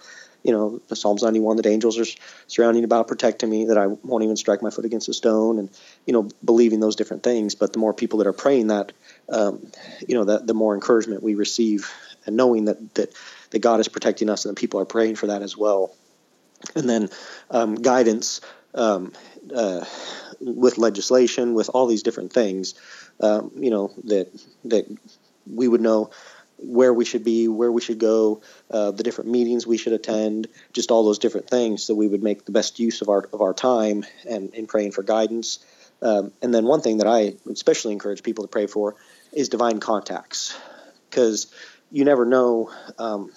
you 0.46 0.52
know, 0.52 0.80
the 0.90 0.96
Psalms 0.96 1.24
91 1.24 1.58
that 1.58 1.66
angels 1.66 1.98
are 1.98 2.06
surrounding 2.46 2.84
about, 2.84 3.08
protecting 3.08 3.50
me, 3.50 3.66
that 3.66 3.80
I 3.80 3.88
won't 3.88 4.24
even 4.24 4.36
strike 4.36 4.62
my 4.62 4.70
foot 4.70 4.86
against 4.86 5.10
a 5.10 5.14
stone, 5.14 5.58
and 5.58 5.70
you 6.06 6.14
know, 6.14 6.30
believing 6.44 6.80
those 6.80 6.96
different 6.96 7.24
things. 7.24 7.56
But 7.56 7.74
the 7.74 7.80
more 7.80 7.96
people 7.96 8.20
that 8.20 8.28
are 8.28 8.34
praying 8.34 8.68
that, 8.68 8.92
um, 9.28 9.66
you 10.08 10.14
know, 10.14 10.26
that 10.26 10.46
the 10.46 10.54
more 10.54 10.76
encouragement 10.76 11.24
we 11.24 11.34
receive, 11.34 11.92
and 12.28 12.38
knowing 12.38 12.66
that 12.66 12.94
that 12.94 13.12
that 13.50 13.60
God 13.60 13.80
is 13.80 13.88
protecting 13.88 14.30
us, 14.30 14.46
and 14.46 14.56
that 14.56 14.60
people 14.62 14.80
are 14.80 14.86
praying 14.86 15.16
for 15.16 15.28
that 15.28 15.42
as 15.42 15.58
well. 15.58 15.96
And 16.76 16.88
then 16.88 17.10
um, 17.50 17.74
guidance 17.74 18.40
um, 18.76 19.12
uh, 19.56 19.84
with 20.40 20.78
legislation, 20.78 21.54
with 21.54 21.70
all 21.70 21.88
these 21.88 22.04
different 22.04 22.32
things, 22.34 22.76
um, 23.20 23.52
you 23.56 23.70
know, 23.70 23.92
that 24.04 24.28
that 24.66 24.86
we 25.52 25.68
would 25.68 25.82
know 25.82 26.10
where 26.58 26.94
we 26.94 27.06
should 27.06 27.24
be, 27.24 27.48
where 27.48 27.72
we 27.72 27.82
should 27.82 28.00
go, 28.00 28.42
uh, 28.72 28.92
the 28.92 29.04
different 29.04 29.30
meetings 29.30 29.68
we 29.68 29.78
should 29.78 29.94
attend, 29.94 30.48
just 30.72 30.90
all 30.92 31.04
those 31.04 31.20
different 31.20 31.50
things, 31.50 31.84
so 31.84 31.94
we 31.94 32.08
would 32.08 32.24
make 32.24 32.46
the 32.46 32.52
best 32.52 32.80
use 32.80 33.02
of 33.02 33.10
our 33.10 33.30
of 33.34 33.42
our 33.42 33.54
time 33.54 34.06
and 34.30 34.54
in 34.54 34.68
praying 34.68 34.92
for 34.92 35.04
guidance. 35.04 35.60
Um, 36.02 36.32
and 36.42 36.54
then 36.54 36.66
one 36.66 36.82
thing 36.82 36.98
that 36.98 37.08
I 37.08 37.36
especially 37.50 37.94
encourage 37.94 38.24
people 38.24 38.44
to 38.44 38.50
pray 38.50 38.68
for 38.68 38.96
is 39.32 39.50
divine 39.50 39.80
contacts, 39.80 40.58
because 41.10 41.48
you 41.92 42.04
never 42.06 42.26
know 42.26 42.72
um, 42.98 43.32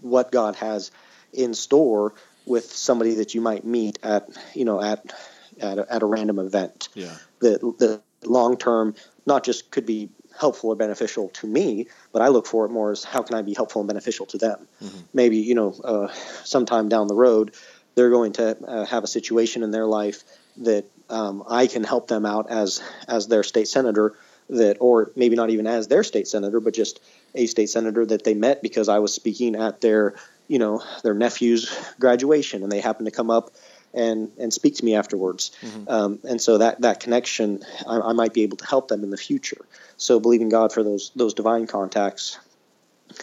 what 0.00 0.32
God 0.32 0.56
has 0.56 0.90
in 1.32 1.54
store 1.54 2.14
with 2.48 2.72
somebody 2.72 3.14
that 3.14 3.34
you 3.34 3.40
might 3.40 3.64
meet 3.64 3.98
at 4.02 4.28
you 4.54 4.64
know 4.64 4.82
at 4.82 5.12
at 5.60 5.78
a, 5.78 5.92
at 5.92 6.02
a 6.02 6.06
random 6.06 6.38
event. 6.38 6.88
Yeah. 6.94 7.14
The 7.40 7.58
the 7.78 8.02
long 8.24 8.56
term 8.56 8.94
not 9.26 9.44
just 9.44 9.70
could 9.70 9.86
be 9.86 10.10
helpful 10.38 10.70
or 10.70 10.76
beneficial 10.76 11.28
to 11.30 11.46
me, 11.46 11.86
but 12.12 12.22
I 12.22 12.28
look 12.28 12.46
for 12.46 12.64
it 12.64 12.70
more 12.70 12.92
as 12.92 13.04
how 13.04 13.22
can 13.22 13.34
I 13.36 13.42
be 13.42 13.54
helpful 13.54 13.80
and 13.80 13.88
beneficial 13.88 14.26
to 14.26 14.38
them. 14.38 14.68
Mm-hmm. 14.82 14.98
Maybe 15.12 15.38
you 15.38 15.54
know, 15.54 15.72
uh, 15.84 16.12
sometime 16.44 16.88
down 16.88 17.08
the 17.08 17.14
road, 17.14 17.54
they're 17.94 18.10
going 18.10 18.32
to 18.34 18.56
uh, 18.64 18.86
have 18.86 19.04
a 19.04 19.08
situation 19.08 19.62
in 19.62 19.70
their 19.70 19.86
life 19.86 20.22
that 20.58 20.84
um, 21.10 21.42
I 21.48 21.66
can 21.66 21.84
help 21.84 22.08
them 22.08 22.24
out 22.26 22.50
as 22.50 22.82
as 23.06 23.26
their 23.28 23.42
state 23.42 23.68
senator. 23.68 24.14
That, 24.50 24.78
or 24.80 25.12
maybe 25.14 25.36
not 25.36 25.50
even 25.50 25.66
as 25.66 25.88
their 25.88 26.02
state 26.02 26.26
senator, 26.26 26.58
but 26.58 26.72
just 26.72 27.00
a 27.34 27.44
state 27.44 27.68
senator 27.68 28.06
that 28.06 28.24
they 28.24 28.32
met 28.32 28.62
because 28.62 28.88
I 28.88 28.98
was 28.98 29.12
speaking 29.12 29.54
at 29.54 29.82
their, 29.82 30.14
you 30.48 30.58
know, 30.58 30.82
their 31.02 31.14
nephew's 31.14 31.70
graduation, 32.00 32.62
and 32.62 32.72
they 32.72 32.80
happen 32.80 33.04
to 33.04 33.10
come 33.10 33.30
up 33.30 33.50
and 33.94 34.30
and 34.38 34.52
speak 34.52 34.76
to 34.76 34.84
me 34.84 34.94
afterwards. 34.94 35.52
Mm-hmm. 35.62 35.88
Um, 35.88 36.18
and 36.28 36.40
so 36.40 36.58
that 36.58 36.80
that 36.80 37.00
connection, 37.00 37.62
I, 37.86 38.00
I, 38.00 38.12
might 38.12 38.34
be 38.34 38.42
able 38.42 38.56
to 38.58 38.66
help 38.66 38.88
them 38.88 39.04
in 39.04 39.10
the 39.10 39.16
future. 39.16 39.64
So 39.96 40.20
believing 40.20 40.48
God 40.48 40.72
for 40.72 40.82
those 40.82 41.10
those 41.14 41.34
divine 41.34 41.66
contacts, 41.66 42.38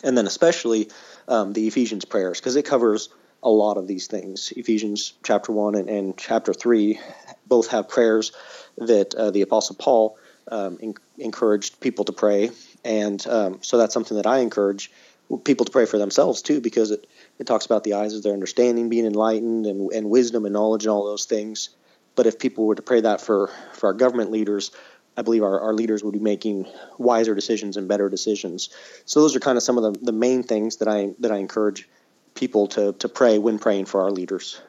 and 0.04 0.18
then 0.18 0.28
especially 0.28 0.90
um, 1.28 1.54
the 1.54 1.68
Ephesians 1.68 2.06
prayers 2.06 2.40
because 2.40 2.56
it 2.56 2.64
covers 2.64 3.10
a 3.44 3.50
lot 3.50 3.78
of 3.78 3.88
these 3.88 4.08
things. 4.08 4.52
Ephesians 4.56 5.14
chapter 5.24 5.52
one 5.52 5.76
and, 5.76 5.90
and 5.90 6.18
chapter 6.18 6.54
three 6.54 7.00
both 7.48 7.68
have 7.68 7.88
prayers 7.88 8.32
that 8.78 9.14
uh, 9.14 9.32
the 9.32 9.42
Apostle 9.42 9.76
Paul 9.76 10.18
um, 10.48 10.78
in, 10.80 10.96
encouraged 11.18 11.80
people 11.80 12.06
to 12.06 12.12
pray, 12.12 12.52
and 12.84 13.26
um, 13.28 13.60
so 13.62 13.78
that's 13.78 13.94
something 13.94 14.18
that 14.18 14.28
I 14.28 14.40
encourage 14.40 14.92
people 15.44 15.66
to 15.66 15.72
pray 15.72 15.86
for 15.86 15.98
themselves 15.98 16.42
too 16.42 16.62
because 16.62 16.92
it 16.92 17.08
it 17.40 17.48
talks 17.48 17.66
about 17.66 17.84
the 17.84 17.94
eyes 17.94 18.14
of 18.14 18.24
their 18.24 18.34
understanding 18.34 18.90
being 18.90 19.06
enlightened 19.06 19.66
and, 19.66 19.92
and 19.92 20.10
wisdom 20.10 20.46
and 20.46 20.54
knowledge 20.54 20.86
and 20.86 20.92
all 20.92 21.06
those 21.06 21.26
things. 21.26 21.70
But 22.16 22.28
if 22.28 22.40
people 22.40 22.66
were 22.66 22.76
to 22.76 22.82
pray 22.82 23.02
that 23.02 23.22
for, 23.22 23.50
for 23.74 23.88
our 23.88 23.94
government 23.94 24.32
leaders, 24.32 24.72
I 25.18 25.22
believe 25.22 25.44
our, 25.44 25.60
our 25.60 25.74
leaders 25.74 26.04
would 26.04 26.14
be 26.14 26.20
making 26.20 26.68
wiser 26.98 27.36
decisions 27.36 27.78
and 27.78 27.88
better 27.88 28.10
decisions. 28.10 28.70
So 29.06 29.22
those 29.22 29.36
are 29.36 29.40
kind 29.40 29.58
of 29.58 29.64
some 29.64 29.78
of 29.78 29.84
the, 29.84 30.00
the 30.06 30.12
main 30.12 30.44
things 30.44 30.78
that 30.78 30.88
I 30.88 31.12
that 31.20 31.32
I 31.32 31.38
encourage 31.38 31.88
people 32.36 32.68
to, 32.68 32.94
to 32.94 33.10
pray 33.10 33.38
when 33.38 33.60
praying 33.60 33.86
for 33.86 34.02
our 34.02 34.12
leaders. 34.12 34.62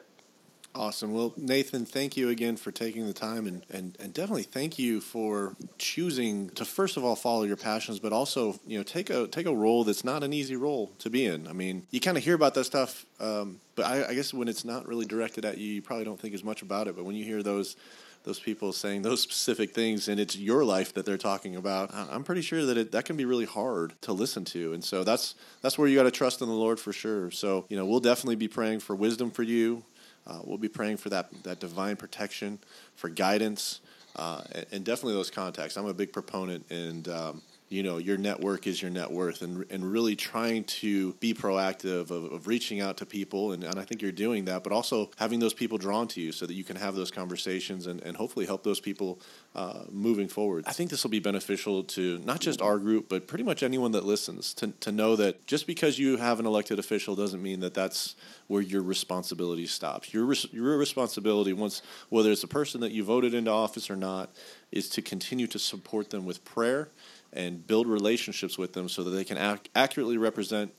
Awesome. 0.77 1.11
Well, 1.11 1.33
Nathan, 1.37 1.85
thank 1.87 2.15
you 2.15 2.29
again 2.29 2.55
for 2.55 2.71
taking 2.71 3.07
the 3.07 3.13
time 3.13 3.47
and, 3.47 3.65
and, 3.71 3.97
and 3.99 4.13
definitely 4.13 4.43
thank 4.43 4.77
you 4.77 5.01
for 5.01 5.55
choosing 5.79 6.51
to 6.51 6.65
first 6.65 6.97
of 6.97 7.03
all 7.03 7.15
follow 7.15 7.43
your 7.43 7.55
passions, 7.57 7.97
but 7.97 8.13
also, 8.13 8.59
you 8.67 8.77
know, 8.77 8.83
take 8.83 9.09
a 9.09 9.25
take 9.25 9.47
a 9.47 9.55
role 9.55 9.83
that's 9.83 10.03
not 10.03 10.23
an 10.23 10.33
easy 10.33 10.55
role 10.55 10.91
to 10.99 11.09
be 11.09 11.25
in. 11.25 11.47
I 11.47 11.53
mean, 11.53 11.87
you 11.89 11.99
kind 11.99 12.15
of 12.15 12.23
hear 12.23 12.35
about 12.35 12.53
that 12.53 12.65
stuff, 12.65 13.07
um, 13.19 13.59
but 13.75 13.87
I, 13.87 14.09
I, 14.09 14.13
guess 14.13 14.35
when 14.35 14.47
it's 14.47 14.63
not 14.63 14.87
really 14.87 15.07
directed 15.07 15.45
at 15.45 15.57
you, 15.57 15.65
you 15.65 15.81
probably 15.81 16.05
don't 16.05 16.19
think 16.19 16.35
as 16.35 16.43
much 16.43 16.61
about 16.61 16.87
it. 16.87 16.95
But 16.95 17.05
when 17.05 17.15
you 17.15 17.25
hear 17.25 17.41
those 17.41 17.75
those 18.23 18.39
people 18.39 18.71
saying 18.71 19.01
those 19.01 19.21
specific 19.29 19.73
things 19.73 20.07
and 20.07 20.19
it's 20.19 20.37
your 20.37 20.63
life 20.63 20.93
that 20.93 21.07
they're 21.07 21.17
talking 21.17 21.55
about, 21.55 21.89
I'm 21.91 22.23
pretty 22.23 22.41
sure 22.41 22.67
that 22.67 22.77
it, 22.77 22.91
that 22.91 23.05
can 23.05 23.17
be 23.17 23.25
really 23.25 23.45
hard 23.45 23.99
to 24.01 24.13
listen 24.13 24.45
to. 24.45 24.73
And 24.73 24.83
so 24.83 25.03
that's 25.03 25.33
that's 25.63 25.79
where 25.79 25.87
you 25.87 25.97
got 25.97 26.03
to 26.03 26.11
trust 26.11 26.43
in 26.43 26.47
the 26.47 26.53
Lord 26.53 26.79
for 26.79 26.93
sure. 26.93 27.31
So, 27.31 27.65
you 27.67 27.77
know, 27.77 27.85
we'll 27.87 27.99
definitely 27.99 28.35
be 28.35 28.47
praying 28.47 28.81
for 28.81 28.95
wisdom 28.95 29.31
for 29.31 29.41
you 29.41 29.83
uh, 30.27 30.39
we'll 30.43 30.57
be 30.57 30.69
praying 30.69 30.97
for 30.97 31.09
that 31.09 31.29
that 31.43 31.59
divine 31.59 31.95
protection, 31.95 32.59
for 32.95 33.09
guidance, 33.09 33.79
uh, 34.15 34.41
and, 34.51 34.65
and, 34.71 34.85
definitely 34.85 35.13
those 35.13 35.31
contacts. 35.31 35.77
I'm 35.77 35.85
a 35.85 35.93
big 35.93 36.11
proponent, 36.11 36.65
and 36.69 37.07
um, 37.07 37.41
you 37.69 37.83
know 37.83 37.97
your 37.97 38.17
network 38.17 38.67
is 38.67 38.81
your 38.81 38.91
net 38.91 39.11
worth 39.11 39.41
and, 39.41 39.65
and 39.69 39.83
really 39.91 40.15
trying 40.15 40.63
to 40.63 41.13
be 41.15 41.33
proactive 41.33 42.11
of, 42.11 42.31
of 42.31 42.47
reaching 42.47 42.81
out 42.81 42.97
to 42.97 43.05
people 43.05 43.51
and, 43.51 43.63
and 43.63 43.79
i 43.79 43.83
think 43.83 44.01
you're 44.01 44.11
doing 44.11 44.45
that 44.45 44.63
but 44.63 44.71
also 44.71 45.09
having 45.17 45.39
those 45.39 45.53
people 45.53 45.77
drawn 45.77 46.07
to 46.07 46.21
you 46.21 46.31
so 46.31 46.45
that 46.45 46.53
you 46.53 46.63
can 46.63 46.75
have 46.75 46.95
those 46.95 47.11
conversations 47.11 47.87
and, 47.87 48.01
and 48.01 48.17
hopefully 48.17 48.45
help 48.45 48.63
those 48.63 48.79
people 48.79 49.19
uh, 49.55 49.83
moving 49.89 50.27
forward. 50.27 50.63
I 50.67 50.71
think 50.71 50.91
this 50.91 51.03
will 51.03 51.09
be 51.09 51.19
beneficial 51.19 51.83
to 51.83 52.19
not 52.19 52.39
just 52.39 52.61
our 52.61 52.77
group 52.77 53.09
but 53.09 53.27
pretty 53.27 53.43
much 53.43 53.63
anyone 53.63 53.91
that 53.93 54.05
listens. 54.05 54.53
To, 54.55 54.67
to 54.67 54.91
know 54.91 55.15
that 55.15 55.47
just 55.47 55.65
because 55.65 55.97
you 55.97 56.17
have 56.17 56.39
an 56.39 56.45
elected 56.45 56.79
official 56.79 57.15
doesn't 57.15 57.41
mean 57.41 57.59
that 57.61 57.73
that's 57.73 58.15
where 58.47 58.61
your 58.61 58.83
responsibility 58.83 59.65
stops. 59.65 60.13
Your, 60.13 60.25
res- 60.25 60.51
your 60.53 60.77
responsibility 60.77 61.53
once 61.53 61.81
whether 62.09 62.31
it's 62.31 62.43
a 62.43 62.47
person 62.47 62.81
that 62.81 62.91
you 62.91 63.03
voted 63.03 63.33
into 63.33 63.51
office 63.51 63.89
or 63.89 63.95
not 63.95 64.29
is 64.71 64.89
to 64.89 65.01
continue 65.01 65.47
to 65.47 65.59
support 65.59 66.09
them 66.09 66.25
with 66.25 66.43
prayer 66.45 66.89
and 67.33 67.65
build 67.65 67.87
relationships 67.87 68.57
with 68.57 68.73
them 68.73 68.89
so 68.89 69.03
that 69.03 69.11
they 69.11 69.23
can 69.23 69.37
ac- 69.37 69.69
accurately 69.75 70.17
represent 70.17 70.73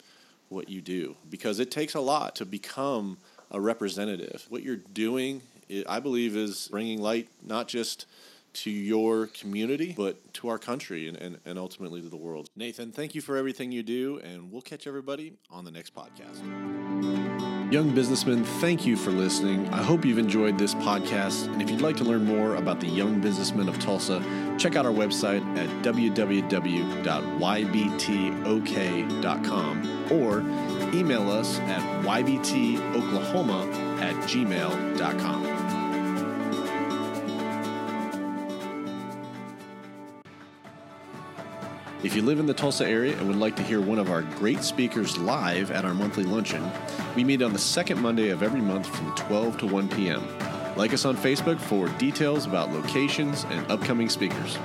what 0.49 0.69
you 0.69 0.81
do 0.81 1.17
because 1.29 1.61
it 1.61 1.71
takes 1.71 1.95
a 1.95 2.01
lot 2.01 2.35
to 2.37 2.47
become 2.47 3.19
a 3.51 3.61
representative. 3.61 4.47
What 4.49 4.63
you're 4.63 4.77
doing, 4.77 5.43
I 5.87 6.01
believe, 6.01 6.37
is 6.37 6.69
bringing 6.69 7.01
light 7.01 7.29
not 7.43 7.69
just 7.69 8.07
to 8.55 8.71
your 8.71 9.27
community, 9.29 9.95
but 9.97 10.33
to 10.35 10.49
our 10.49 10.59
country 10.59 11.07
and, 11.07 11.17
and, 11.19 11.39
and 11.45 11.59
ultimately 11.59 12.01
to 12.01 12.09
the 12.09 12.17
world. 12.17 12.51
Nathan, 12.57 12.93
thank 12.93 13.15
you 13.15 13.21
for 13.21 13.37
everything 13.37 13.73
you 13.73 13.83
do, 13.83 14.21
and 14.25 14.51
we'll 14.51 14.63
catch 14.63 14.87
everybody 14.87 15.35
on 15.51 15.65
the 15.65 15.71
next 15.71 15.95
podcast. 15.95 17.28
Young 17.71 17.95
businessmen, 17.95 18.45
thank 18.45 18.87
you 18.87 18.97
for 18.97 19.11
listening. 19.11 19.69
I 19.75 19.83
hope 19.83 20.03
you've 20.03 20.17
enjoyed 20.17 20.57
this 20.57 20.75
podcast. 20.75 21.53
And 21.53 21.61
if 21.61 21.71
you'd 21.71 21.83
like 21.83 21.99
to 21.99 22.05
learn 22.05 22.25
more 22.25 22.55
about 22.55 22.81
the 22.81 22.87
young 22.87 23.21
businessmen 23.21 23.69
of 23.69 23.79
Tulsa, 23.79 24.23
check 24.59 24.75
out 24.75 24.87
our 24.87 24.93
website 24.93 25.45
at 25.59 25.69
www.ybtok.com 25.83 26.49
or 30.11 30.41
email 30.97 31.31
us 31.31 31.59
at 31.59 31.83
ybtoklahoma 32.05 34.01
at 34.01 34.15
gmail.com. 34.25 35.58
If 42.05 42.15
you 42.15 42.23
live 42.23 42.39
in 42.39 42.47
the 42.47 42.55
Tulsa 42.55 42.87
area 42.87 43.19
and 43.19 43.27
would 43.27 43.39
like 43.39 43.57
to 43.57 43.63
hear 43.65 43.81
one 43.81 43.99
of 43.99 44.09
our 44.09 44.23
great 44.23 44.63
speakers 44.63 45.19
live 45.19 45.73
at 45.73 45.85
our 45.85 45.95
monthly 45.95 46.23
luncheon, 46.23 46.71
we 47.17 47.25
meet 47.25 47.43
on 47.43 47.53
the 47.53 47.59
second 47.59 48.01
Monday 48.01 48.29
of 48.29 48.41
every 48.41 48.61
month 48.61 48.87
from 48.87 49.13
12 49.17 49.59
to 49.59 49.67
1 49.67 49.89
p.m. 49.89 50.25
Like 50.77 50.95
us 50.95 51.05
on 51.05 51.17
Facebook 51.17 51.59
for 51.59 51.89
details 51.99 52.47
about 52.47 52.73
locations 52.73 53.43
and 53.51 53.69
upcoming 53.69 54.09
speakers. 54.09 54.59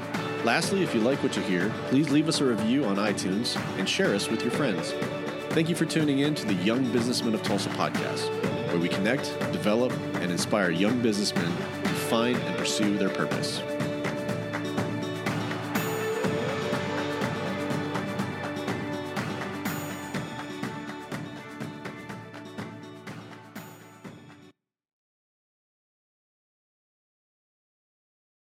Lastly, 0.43 0.83
if 0.83 0.93
you 0.93 1.01
like 1.01 1.23
what 1.23 1.35
you 1.35 1.41
hear, 1.41 1.73
please 1.87 2.11
leave 2.11 2.29
us 2.29 2.39
a 2.39 2.45
review 2.45 2.85
on 2.85 2.97
iTunes 2.97 3.59
and 3.79 3.89
share 3.89 4.13
us 4.13 4.29
with 4.29 4.43
your 4.43 4.51
friends. 4.51 4.93
Thank 5.49 5.69
you 5.69 5.75
for 5.75 5.85
tuning 5.85 6.19
in 6.19 6.35
to 6.35 6.45
the 6.45 6.53
Young 6.53 6.91
Businessmen 6.91 7.33
of 7.33 7.41
Tulsa 7.41 7.69
podcast, 7.69 8.29
where 8.67 8.77
we 8.77 8.89
connect, 8.89 9.23
develop, 9.51 9.91
and 10.21 10.31
inspire 10.31 10.69
young 10.69 11.01
businessmen 11.01 11.51
to 11.81 11.89
find 11.89 12.37
and 12.37 12.55
pursue 12.57 12.95
their 12.95 13.09
purpose. 13.09 13.59